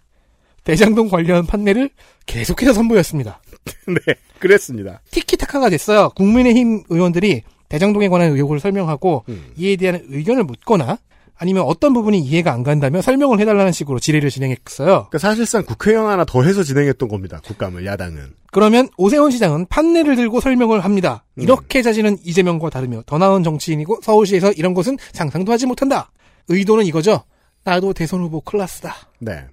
[0.63, 1.89] 대장동 관련 판넬을
[2.25, 3.41] 계속해서 선보였습니다.
[3.87, 4.15] 네.
[4.39, 5.01] 그랬습니다.
[5.11, 6.09] 티키타카가 됐어요.
[6.15, 9.51] 국민의힘 의원들이 대장동에 관한 의혹을 설명하고 음.
[9.57, 10.97] 이에 대한 의견을 묻거나
[11.41, 14.87] 아니면 어떤 부분이 이해가 안 간다면 설명을 해달라는 식으로 질의를 진행했어요.
[14.87, 17.39] 그러니까 사실상 국회의원 하나 더 해서 진행했던 겁니다.
[17.45, 18.33] 국감을 야당은.
[18.51, 21.23] 그러면 오세훈 시장은 판넬을 들고 설명을 합니다.
[21.37, 21.43] 음.
[21.43, 26.11] 이렇게 자지는 이재명과 다르며 더 나은 정치인이고 서울시에서 이런 것은 상상도 하지 못한다.
[26.49, 27.23] 의도는 이거죠.
[27.63, 28.93] 나도 대선 후보 클라스다.
[29.19, 29.45] 네.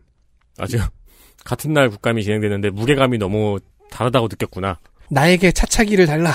[0.58, 0.86] 아, 지금
[1.44, 3.60] 같은 날 국감이 진행되는데 무게감이 너무
[3.90, 4.78] 다르다고 느꼈구나.
[5.10, 6.32] 나에게 차차기를 달라.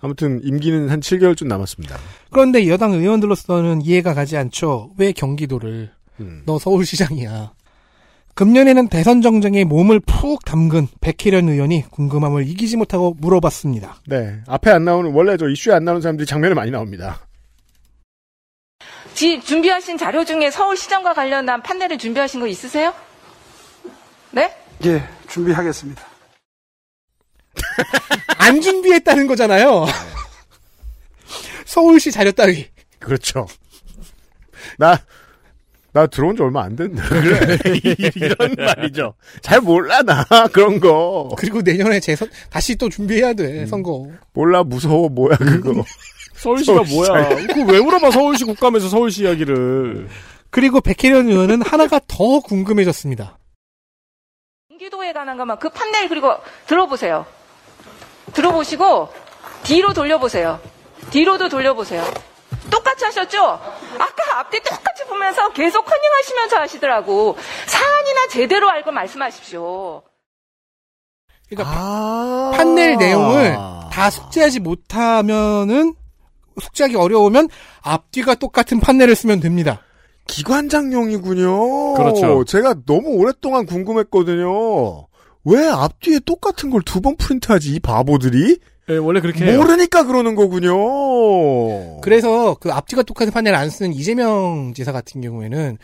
[0.00, 1.96] 아무튼 임기는 한 7개월쯤 남았습니다.
[2.30, 4.92] 그런데 여당 의원들로서는 이해가 가지 않죠.
[4.98, 5.90] 왜 경기도를?
[6.20, 6.42] 음.
[6.44, 7.52] 너 서울시장이야.
[8.34, 13.96] 금년에는 대선 정쟁에 몸을 푹 담근 백혜련 의원이 궁금함을 이기지 못하고 물어봤습니다.
[14.08, 14.40] 네.
[14.46, 17.20] 앞에 안 나오는 원래 저 이슈에 안 나오는 사람들이 장면에 많이 나옵니다.
[19.14, 22.92] 지, 준비하신 자료 중에 서울시장과 관련한 판넬을 준비하신 거 있으세요?
[24.32, 24.52] 네?
[24.84, 26.02] 예, 준비하겠습니다.
[28.38, 29.86] 안 준비했다는 거잖아요.
[31.64, 32.66] 서울시 자료 따위.
[32.98, 33.46] 그렇죠.
[34.78, 34.98] 나,
[35.92, 37.02] 나 들어온 지 얼마 안 됐는데.
[37.08, 37.58] 그래.
[38.14, 39.14] 이런 말이죠.
[39.40, 40.24] 잘 몰라, 나.
[40.52, 41.34] 그런 거.
[41.38, 44.08] 그리고 내년에 재선 다시 또 준비해야 돼 선거.
[44.32, 45.84] 몰라, 무서워, 뭐야, 그거.
[46.34, 47.28] 서울시가 서울시 뭐야?
[47.46, 50.08] 그거 왜 물어봐 서울시 국감에서 서울시 이야기를.
[50.50, 53.38] 그리고 백혜련 의원은 하나가 더 궁금해졌습니다.
[54.68, 56.34] 경기도에 관한 것만 그 판넬 그리고
[56.66, 57.26] 들어보세요.
[58.34, 59.08] 들어보시고
[59.62, 60.60] 뒤로 돌려보세요.
[61.10, 62.04] 뒤로도 돌려보세요.
[62.70, 63.38] 똑같이 하셨죠?
[63.40, 67.36] 아까 앞뒤 똑같이 보면서 계속 커닝하시면서 하시더라고.
[67.66, 70.02] 사안이나 제대로 알고 말씀하십시오.
[71.48, 72.52] 그러니까 아.
[72.56, 73.56] 판넬 내용을
[73.92, 75.94] 다 숙지하지 못하면은
[76.60, 77.48] 숙지하기 어려우면
[77.82, 79.80] 앞뒤가 똑같은 판넬을 쓰면 됩니다.
[80.26, 81.94] 기관장용이군요.
[81.94, 82.44] 그렇죠.
[82.44, 85.06] 제가 너무 오랫동안 궁금했거든요.
[85.44, 88.58] 왜 앞뒤에 똑같은 걸 두 번 프린트하지, 이 바보들이?
[88.90, 89.58] 예, 원래 그렇게 해요.
[89.58, 92.00] 모르니까 그러는 거군요.
[92.02, 95.78] 그래서 그 앞뒤가 똑같은 판넬을 안 쓰는 이재명 지사 같은 경우에는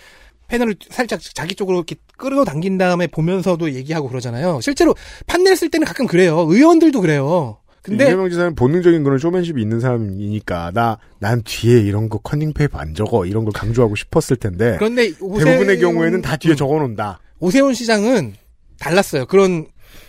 [0.49, 4.61] 패널을 살짝 자기 쪽으로 이렇게 끌어당긴 다음에 보면서도 얘기하고 그러잖아요.
[4.61, 4.95] 실제로
[5.27, 6.45] 판넬 쓸 때는 가끔 그래요.
[6.49, 7.59] 의원들도 그래요.
[7.83, 12.79] 근데 이재명 지사는 본능적인 그런 쇼맨십이 있는 사람이니까 나 난 뒤에 이런 거 커닝 페이퍼
[12.79, 16.57] 안 적어 이런 걸 강조하고 싶었을 텐데 그런데 오세훈- 대부분의 경우에는 다 뒤에 음.
[16.57, 17.21] 적어놓는다.
[17.41, 18.35] 오세훈 시장은
[18.81, 19.27] 달랐어요.
[19.27, 19.67] 그런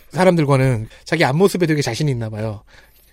[0.10, 2.64] 사람들과는 자기 앞모습에 되게 자신이 있나 봐요.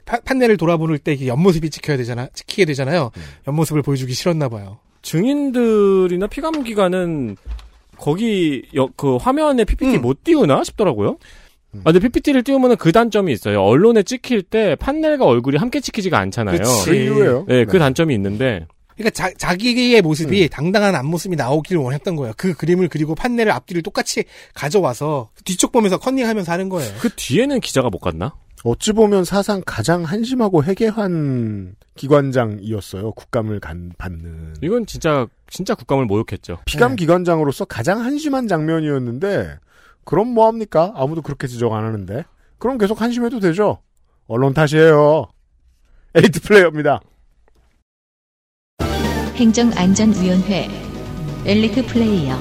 [0.06, 3.10] 파- 판넬을 돌아보는 때 이게 옆모습이 찍혀야 되잖아, 찍히게 되잖아요.
[3.16, 3.22] 음.
[3.48, 4.78] 옆모습을 보여주기 싫었나 봐요.
[5.02, 7.36] 증인들이나 피감기관은
[7.98, 10.02] 거기 여- 그 화면에 PPT 음.
[10.02, 11.18] 못 띄우나 싶더라고요.
[11.74, 11.80] 음.
[11.84, 13.60] 아, 근데 PPT를 띄우면 그 단점이 있어요.
[13.62, 16.56] 언론에 찍힐 때 판넬과 얼굴이 함께 찍히지가 않잖아요.
[16.58, 16.90] 그치.
[16.90, 17.44] 그 이유예요.
[17.46, 18.66] 네, 그 단점이 있는데
[18.98, 20.48] 그러니까 자, 자기의 모습이 음.
[20.48, 22.34] 당당한 앞모습이 나오기를 원했던 거예요.
[22.36, 24.24] 그 그림을 그리고 판넬을 앞뒤를 똑같이
[24.54, 26.92] 가져와서 뒤쪽 보면서 컨닝하면서 하는 거예요.
[26.98, 28.34] 그 뒤에는 기자가 못 갔나?
[28.64, 33.12] 어찌 보면 사상 가장 한심하고 해괴한 기관장이었어요.
[33.12, 34.56] 국감을 간, 받는.
[34.62, 36.58] 이건 진짜 진짜 국감을 모욕했죠.
[36.64, 36.96] 피감 네.
[36.96, 39.58] 기관장으로서 가장 한심한 장면이었는데
[40.04, 40.92] 그럼 뭐 합니까?
[40.96, 42.24] 아무도 그렇게 지적 안 하는데.
[42.58, 43.78] 그럼 계속 한심해도 되죠.
[44.26, 45.26] 언론 탓이에요.
[46.16, 47.00] 에이트 플레이어입니다.
[49.38, 50.68] 행정안전위원회
[51.46, 52.34] 엘리트 플레이어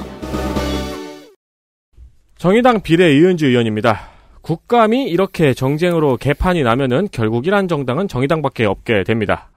[2.38, 4.08] 정의당 비례 이은주 의원입니다.
[4.42, 9.52] 국감이 이렇게 정쟁으로 개판이 나면은 결국 이란 정당은 정의당밖에 없게 됩니다.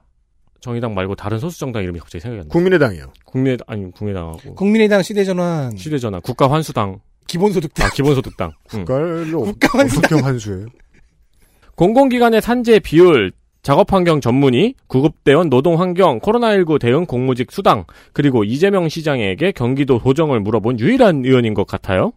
[0.60, 2.52] 정의당 말고 다른 소수 정당 이름이 갑자기 생각이 안 나.
[2.52, 3.12] 국민의당이요.
[3.24, 8.84] 국민 아니 국민당하고 국민의당 시대전환 시대전환 국가 환수당 기본소득당 아 기본소득당 응.
[8.84, 10.66] 국가를 국가 환수 어떻게 환수해요?
[11.74, 13.32] 공공기관의 산재 비율
[13.62, 21.24] 작업환경 전문의, 구급대원 노동환경, 코로나19 대응 공무직 수당, 그리고 이재명 시장에게 경기도 도정을 물어본 유일한
[21.24, 22.12] 의원인 것 같아요.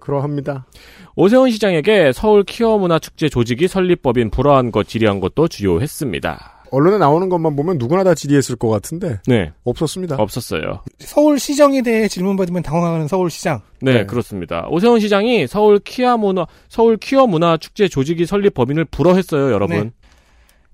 [0.00, 0.66] 그러합니다.
[1.14, 6.56] 오세훈 시장에게 서울 키어문화축제 조직이 설립법인 불허한 것, 질의한 것도 주요 했습니다.
[6.70, 10.16] 언론에 나오는 것만 보면 누구나 다 질의했을 것 같은데 네, 없었습니다.
[10.18, 10.82] 없었어요.
[10.98, 13.60] 서울시정에 대해 질문받으면 당황하는 서울시장.
[13.80, 14.06] 네, 네.
[14.06, 14.66] 그렇습니다.
[14.70, 19.76] 오세훈 시장이 서울 키아 문화 서울 키어 문화 축제 조직이 설립 법인을 불허했어요, 여러분.
[19.76, 19.90] 네.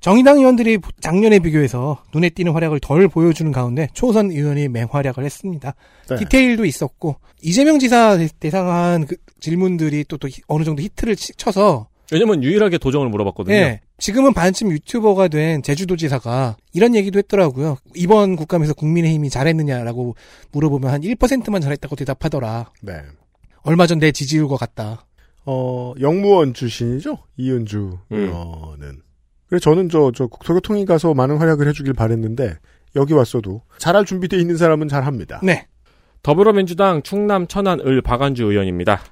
[0.02, 5.74] 정의당 의원들이 작년에 비교해서 눈에 띄는 활약을 덜 보여주는 가운데 초선 의원이 맹활약을 했습니다.
[6.10, 6.16] 네.
[6.16, 11.32] 디테일도 있었고 이재명 지사 대- 대상한 그 질문들이 또, 또 히- 어느 정도 히트를 치-
[11.36, 13.54] 쳐서 왜냐면 유일하게 도정을 물어봤거든요.
[13.54, 17.78] 예, 지금은 반쯤 유튜버가 된 제주도지사가 이런 얘기도 했더라고요.
[17.94, 20.16] 이번 국감에서 국민의힘이 잘했느냐라고
[20.50, 22.72] 물어보면 한 1%만 잘했다고 대답하더라.
[22.82, 22.94] 네.
[23.62, 25.06] 얼마 전 내 지지율과 같다.
[25.46, 27.18] 어, 영무원 출신이죠?
[27.36, 28.16] 이은주 음.
[28.16, 29.00] 의원은.
[29.52, 32.54] 그래서 저는 저, 저 국토교통위 가서 많은 활약을 해주길 바랬는데,
[32.96, 35.40] 여기 왔어도 잘할 준비되어 있는 사람은 잘 합니다.
[35.42, 35.66] 네.
[36.22, 39.02] 더불어민주당 충남 천안 을 박안주 의원입니다.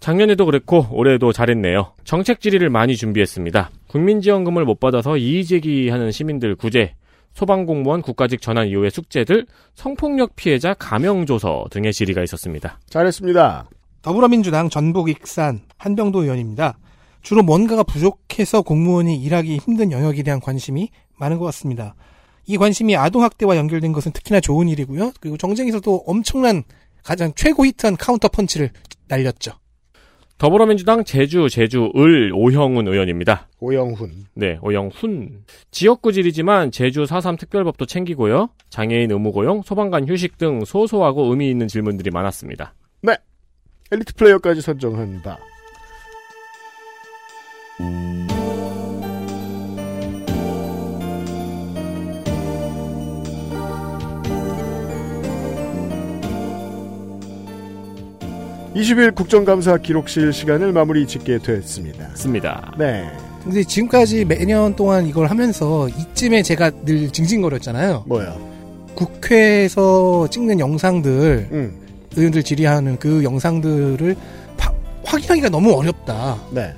[0.00, 1.92] 작년에도 그랬고 올해도 잘했네요.
[2.04, 3.72] 정책 질의를 많이 준비했습니다.
[3.88, 6.94] 국민지원금을 못 받아서 이의제기하는 시민들 구제,
[7.34, 12.78] 소방공무원 국가직 전환 이후의 숙제들, 성폭력 피해자 가명조서 등의 질의가 있었습니다.
[12.88, 13.68] 잘했습니다.
[14.00, 16.78] 더불어민주당 전북 익산 한병도 의원입니다.
[17.24, 21.96] 주로 뭔가가 부족해서 공무원이 일하기 힘든 영역에 대한 관심이 많은 것 같습니다.
[22.46, 25.12] 이 관심이 아동학대와 연결된 것은 특히나 좋은 일이고요.
[25.20, 26.62] 그리고 정쟁에서도 엄청난
[27.02, 28.70] 가장 최고 히트한 카운터 펀치를
[29.08, 29.52] 날렸죠.
[30.36, 33.48] 더불어민주당 제주 제주 을 오형훈 의원입니다.
[33.60, 34.26] 오영훈.
[34.34, 35.44] 네, 오영훈.
[35.70, 38.50] 지역구 질의지만 제주 4.3 특별법도 챙기고요.
[38.68, 42.74] 장애인 의무 고용, 소방관 휴식 등 소소하고 의미 있는 질문들이 많았습니다.
[43.92, 45.38] 엘리트 플레이어까지 선정한 바.
[58.74, 62.08] (20일) 국정감사 기록실 시간을 마무리 짓게 됐습니다.
[62.14, 62.72] 습니다.
[62.78, 63.08] 네.
[63.44, 68.04] 근데 지금까지 매년 동안 이걸 하면서 이쯤에 제가 늘 징징거렸잖아요.
[68.06, 68.36] 뭐야?
[68.94, 71.72] 국회에서 찍는 영상들, 음.
[72.16, 74.16] 의원들 질의하는 그 영상들을
[74.56, 74.72] 파-
[75.04, 76.38] 확인하기가 너무 어렵다.
[76.52, 76.72] 네.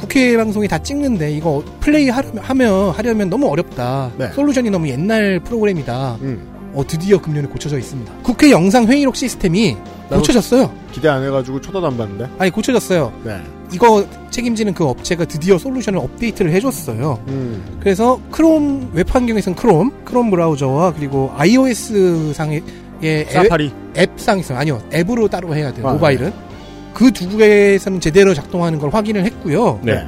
[0.00, 4.10] 국회 방송이 다 찍는데 이거 플레이 하려면, 하면, 하려면 너무 어렵다.
[4.16, 4.30] 네.
[4.32, 6.16] 솔루션이 너무 옛날 프로그램이다.
[6.22, 6.72] 음.
[6.74, 8.12] 어, 드디어 금년에 고쳐져 있습니다.
[8.22, 9.76] 국회 영상 회의록 시스템이
[10.08, 10.72] 고쳐졌어요.
[10.92, 12.28] 기대 안 해가지고 쳐다도 안 봤는데.
[12.38, 13.12] 아니, 고쳐졌어요.
[13.24, 13.40] 네.
[13.72, 17.22] 이거 책임지는 그 업체가 드디어 솔루션을 업데이트를 해줬어요.
[17.28, 17.78] 음.
[17.80, 22.62] 그래서 크롬, 웹 환경에서는 크롬, 크롬 브라우저와 그리고 iOS 상의
[23.04, 23.72] 앱, 사파리.
[23.96, 24.58] 앱상 있어요.
[24.58, 24.82] 아니요.
[24.92, 25.86] 앱으로 따로 해야 돼요.
[25.88, 26.32] 아, 모바일은.
[26.94, 29.80] 그 두 개에서는 제대로 작동하는 걸 확인을 했고요.
[29.82, 30.06] 네.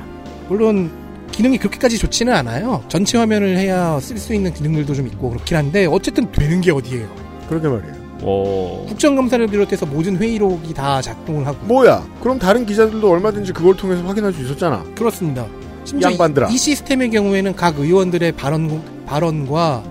[0.48, 0.90] 물론
[1.30, 2.84] 기능이 그렇게까지 좋지는 않아요.
[2.88, 7.08] 전체 화면을 해야 쓸 수 있는 기능들도 좀 있고 그렇긴 한데 어쨌든 되는 게 어디예요.
[7.48, 8.02] 그러게 말이에요.
[8.24, 12.06] 어, 국정감사를 비롯해서 모든 회의록이 다 작동을 하고 뭐야?
[12.20, 14.84] 그럼 다른 기자들도 얼마든지 그걸 통해서 확인할 수 있었잖아.
[14.96, 15.46] 그렇습니다.
[15.84, 16.48] 심지어 양반들아.
[16.48, 19.82] 이, 이 시스템의 경우에는 각 의원들의 발언 발언과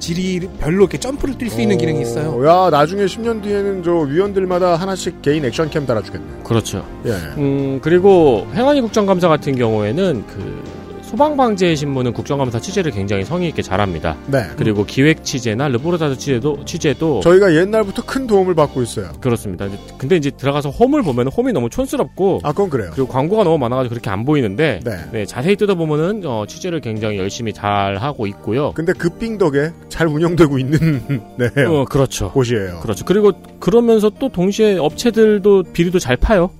[0.00, 2.44] 질의별로 이렇게 점프를 뛸 수 있는 기능이 있어요.
[2.46, 6.42] 야, 나중에 10년 뒤에는 저 위원들마다 하나씩 개인 액션캠 달아주겠네.
[6.42, 6.84] 그렇죠.
[7.06, 7.10] 예.
[7.38, 10.79] 음, 그리고 행안위 국정감사 같은 경우에는 그
[11.10, 14.16] 소방방재 신문은 국정감사 취재를 굉장히 성의 있게 잘합니다.
[14.28, 14.44] 네.
[14.56, 19.10] 그리고 기획 취재나 르포르타즈 취재도 취재도 저희가 옛날부터 큰 도움을 받고 있어요.
[19.20, 19.66] 그렇습니다.
[19.98, 22.92] 근데 이제 들어가서 홈을 보면 홈이 너무 촌스럽고 아, 그건 그래요.
[22.94, 24.96] 그리고 광고가 너무 많아가지고 그렇게 안 보이는데 네.
[25.10, 28.70] 네, 자세히 뜯어보면은 어, 취재를 굉장히 열심히 잘 하고 있고요.
[28.74, 30.78] 근데 그삥 덕에 잘 운영되고 있는
[31.36, 31.48] 네.
[31.64, 32.30] 어, 그렇죠.
[32.30, 32.78] 곳이에요.
[32.82, 33.04] 그렇죠.
[33.04, 36.50] 그리고 그러면서 또 동시에 업체들도 비리도 잘 파요.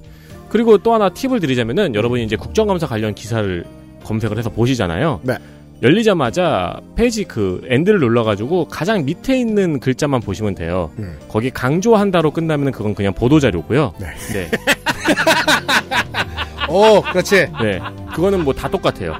[0.48, 3.64] 그리고 또 하나 팁을 드리자면은 여러분이 이제 국정감사 관련 기사를
[4.05, 5.20] 검색을 해서 보시잖아요.
[5.22, 5.34] 네.
[5.82, 10.90] 열리자마자 페이지 그 end를 눌러가지고 가장 밑에 있는 글자만 보시면 돼요.
[10.98, 11.16] 음.
[11.28, 13.94] 거기 강조한다로 끝나면 그건 그냥 보도 자료고요.
[13.98, 14.07] 네.
[14.34, 14.51] 네.
[16.68, 17.46] 어, 그렇지.
[17.62, 17.80] 네.
[18.14, 19.16] 그거는 뭐 다 똑같아요.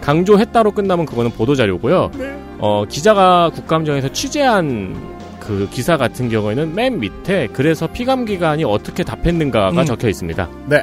[0.00, 2.10] 강조했다로 끝나면 그거는 보도 자료고요.
[2.58, 4.96] 어, 기자가 국감장에서 취재한
[5.40, 9.84] 그 기사 같은 경우에는 맨 밑에 그래서 피감 기관이 어떻게 답했는가가 음.
[9.84, 10.48] 적혀 있습니다.
[10.66, 10.82] 네.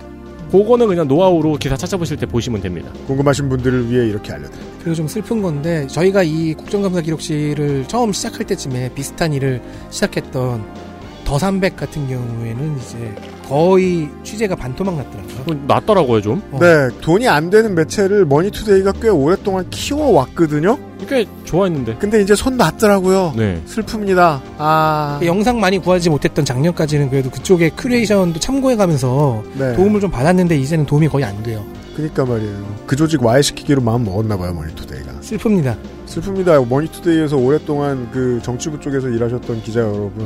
[0.51, 2.91] 그거는 그냥 노하우로 기사 찾아보실 때 보시면 됩니다.
[3.07, 4.77] 궁금하신 분들을 위해 이렇게 알려드립니다.
[4.79, 10.86] 그리고 좀 슬픈 건데 저희가 이 국정감사 기록실을 처음 시작할 때쯤에 비슷한 일을 시작했던
[11.27, 13.13] 더삼백 같은 경우에는 이제
[13.49, 15.43] 거의 취재가 반토막 났더라고요.
[15.45, 16.41] 어, 낫더라고요, 좀.
[16.51, 16.59] 어.
[16.59, 16.87] 네.
[17.01, 20.77] 돈이 안 되는 매체를 머니투데이가 꽤 오랫동안 키워왔거든요?
[21.09, 21.97] 꽤 좋아했는데.
[21.99, 23.33] 근데 이제 손 놨더라고요.
[23.35, 23.61] 네.
[23.67, 24.39] 슬픕니다.
[24.57, 25.19] 아.
[25.25, 29.75] 영상 많이 구하지 못했던 작년까지는 그래도 그쪽에 큐레이션도 참고해가면서 네.
[29.75, 31.65] 도움을 좀 받았는데 이제는 도움이 거의 안 돼요.
[31.93, 32.77] 그니까 말이에요.
[32.85, 35.11] 그 조직 와해시키기로 마음 먹었나봐요, 머니투데이가.
[35.21, 35.75] 슬픕니다.
[36.07, 36.65] 슬픕니다.
[36.65, 40.25] 머니투데이에서 오랫동안 그 정치부 쪽에서 일하셨던 기자 여러분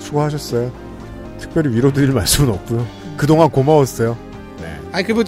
[0.00, 0.70] 수고하셨어요.
[1.38, 2.86] 특별히 위로드릴 말씀은 없고요.
[3.16, 4.16] 그동안 고마웠어요.
[4.60, 4.76] 네.
[4.92, 5.22] 아니 그래도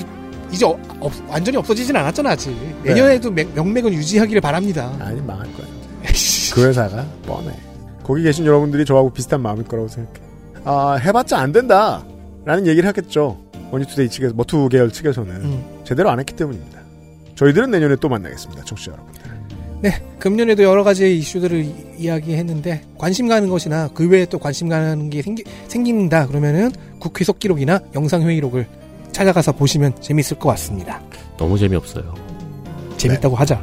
[0.50, 2.50] 이제 어- 없- 완전히 없어지진 않았잖아 아직.
[2.82, 4.92] 내년에도 명- 명맥은 유지하기를 바랍니다.
[5.00, 5.66] 아니 망할 거야.
[6.54, 7.54] 그 회사가 뻔해.
[8.02, 10.18] 거기 계신 여러분들이 저하고 비슷한 마음일 거라고 생각해.
[10.64, 12.04] 아 해봤자 안 된다.
[12.44, 13.38] 라는 얘기를 하겠죠.
[13.70, 15.64] 머니투데이 측에서 머투 계열 측에서는 음.
[15.84, 16.80] 제대로 안 했기 때문입니다.
[17.36, 18.64] 저희들은 내년에 또 만나겠습니다.
[18.64, 19.12] 청취자 여러분.
[19.82, 25.08] 네, 금년에도 여러 가지 이슈들을 이- 이야기했는데 관심 가는 것이나 그 외에 또 관심 가는
[25.08, 28.66] 게 생기, 생긴다 그러면은 국회 속기록이나 영상 회의록을
[29.12, 31.00] 찾아가서 보시면 재밌을 것 같습니다.
[31.38, 32.14] 너무 재미없어요.
[32.98, 33.62] 재밌다고 하자.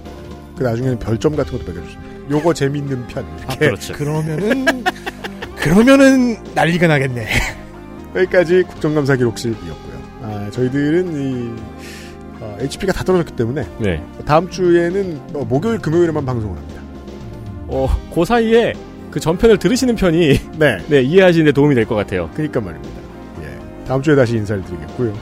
[0.56, 2.08] 그 나중에는 별점 같은 것도 매겨주세요.
[2.30, 3.24] 요거 재밌는 편.
[3.46, 3.92] 아, 이렇게 그렇죠.
[3.92, 4.84] 그러면은
[5.56, 7.26] 그러면은 난리가 나겠네.
[8.16, 9.98] 여기까지 국정감사 기록실이었고요.
[10.22, 11.60] 아, 저희들은 이
[12.60, 14.02] HP가 다 떨어졌기 때문에 네.
[14.24, 16.80] 다음 주에는 어, 목요일 금요일에만 방송을 합니다.
[17.68, 18.72] 어, 그 사이에
[19.10, 20.78] 그 전편을 들으시는 편이 네.
[20.88, 22.30] 네, 이해하시는데 도움이 될 것 같아요.
[22.34, 22.94] 그러니까 말입니다.
[23.42, 23.84] 예.
[23.86, 25.12] 다음 주에 다시 인사를 드리겠고요.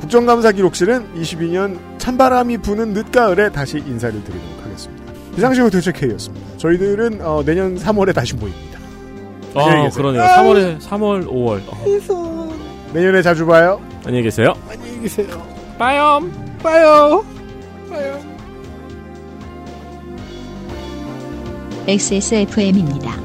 [0.00, 5.12] 국정감사 기록실은 22년 찬바람이 부는 늦가을에 다시 인사를 드리도록 하겠습니다.
[5.34, 6.46] 비상시국 대책 회의였습니다.
[6.58, 8.78] 저희들은 어, 내년 3월에 다시 모입니다.
[9.54, 9.88] 아.
[9.90, 10.22] 그러네요.
[10.22, 11.60] 3월에 3월, 5월.
[11.68, 12.54] 어,
[12.92, 13.80] 내년에 자주 봐요.
[14.04, 14.52] 안녕히 계세요.
[14.70, 15.26] 안녕히 계세요.
[15.78, 16.47] 빠염.
[16.62, 17.24] 빠요.
[17.88, 18.20] 빠요.
[21.86, 23.16] XSFM입니다.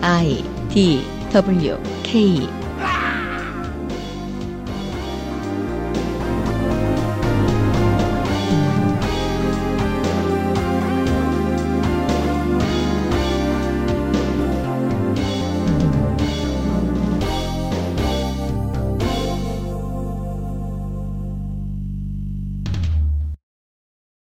[0.00, 2.61] I D W K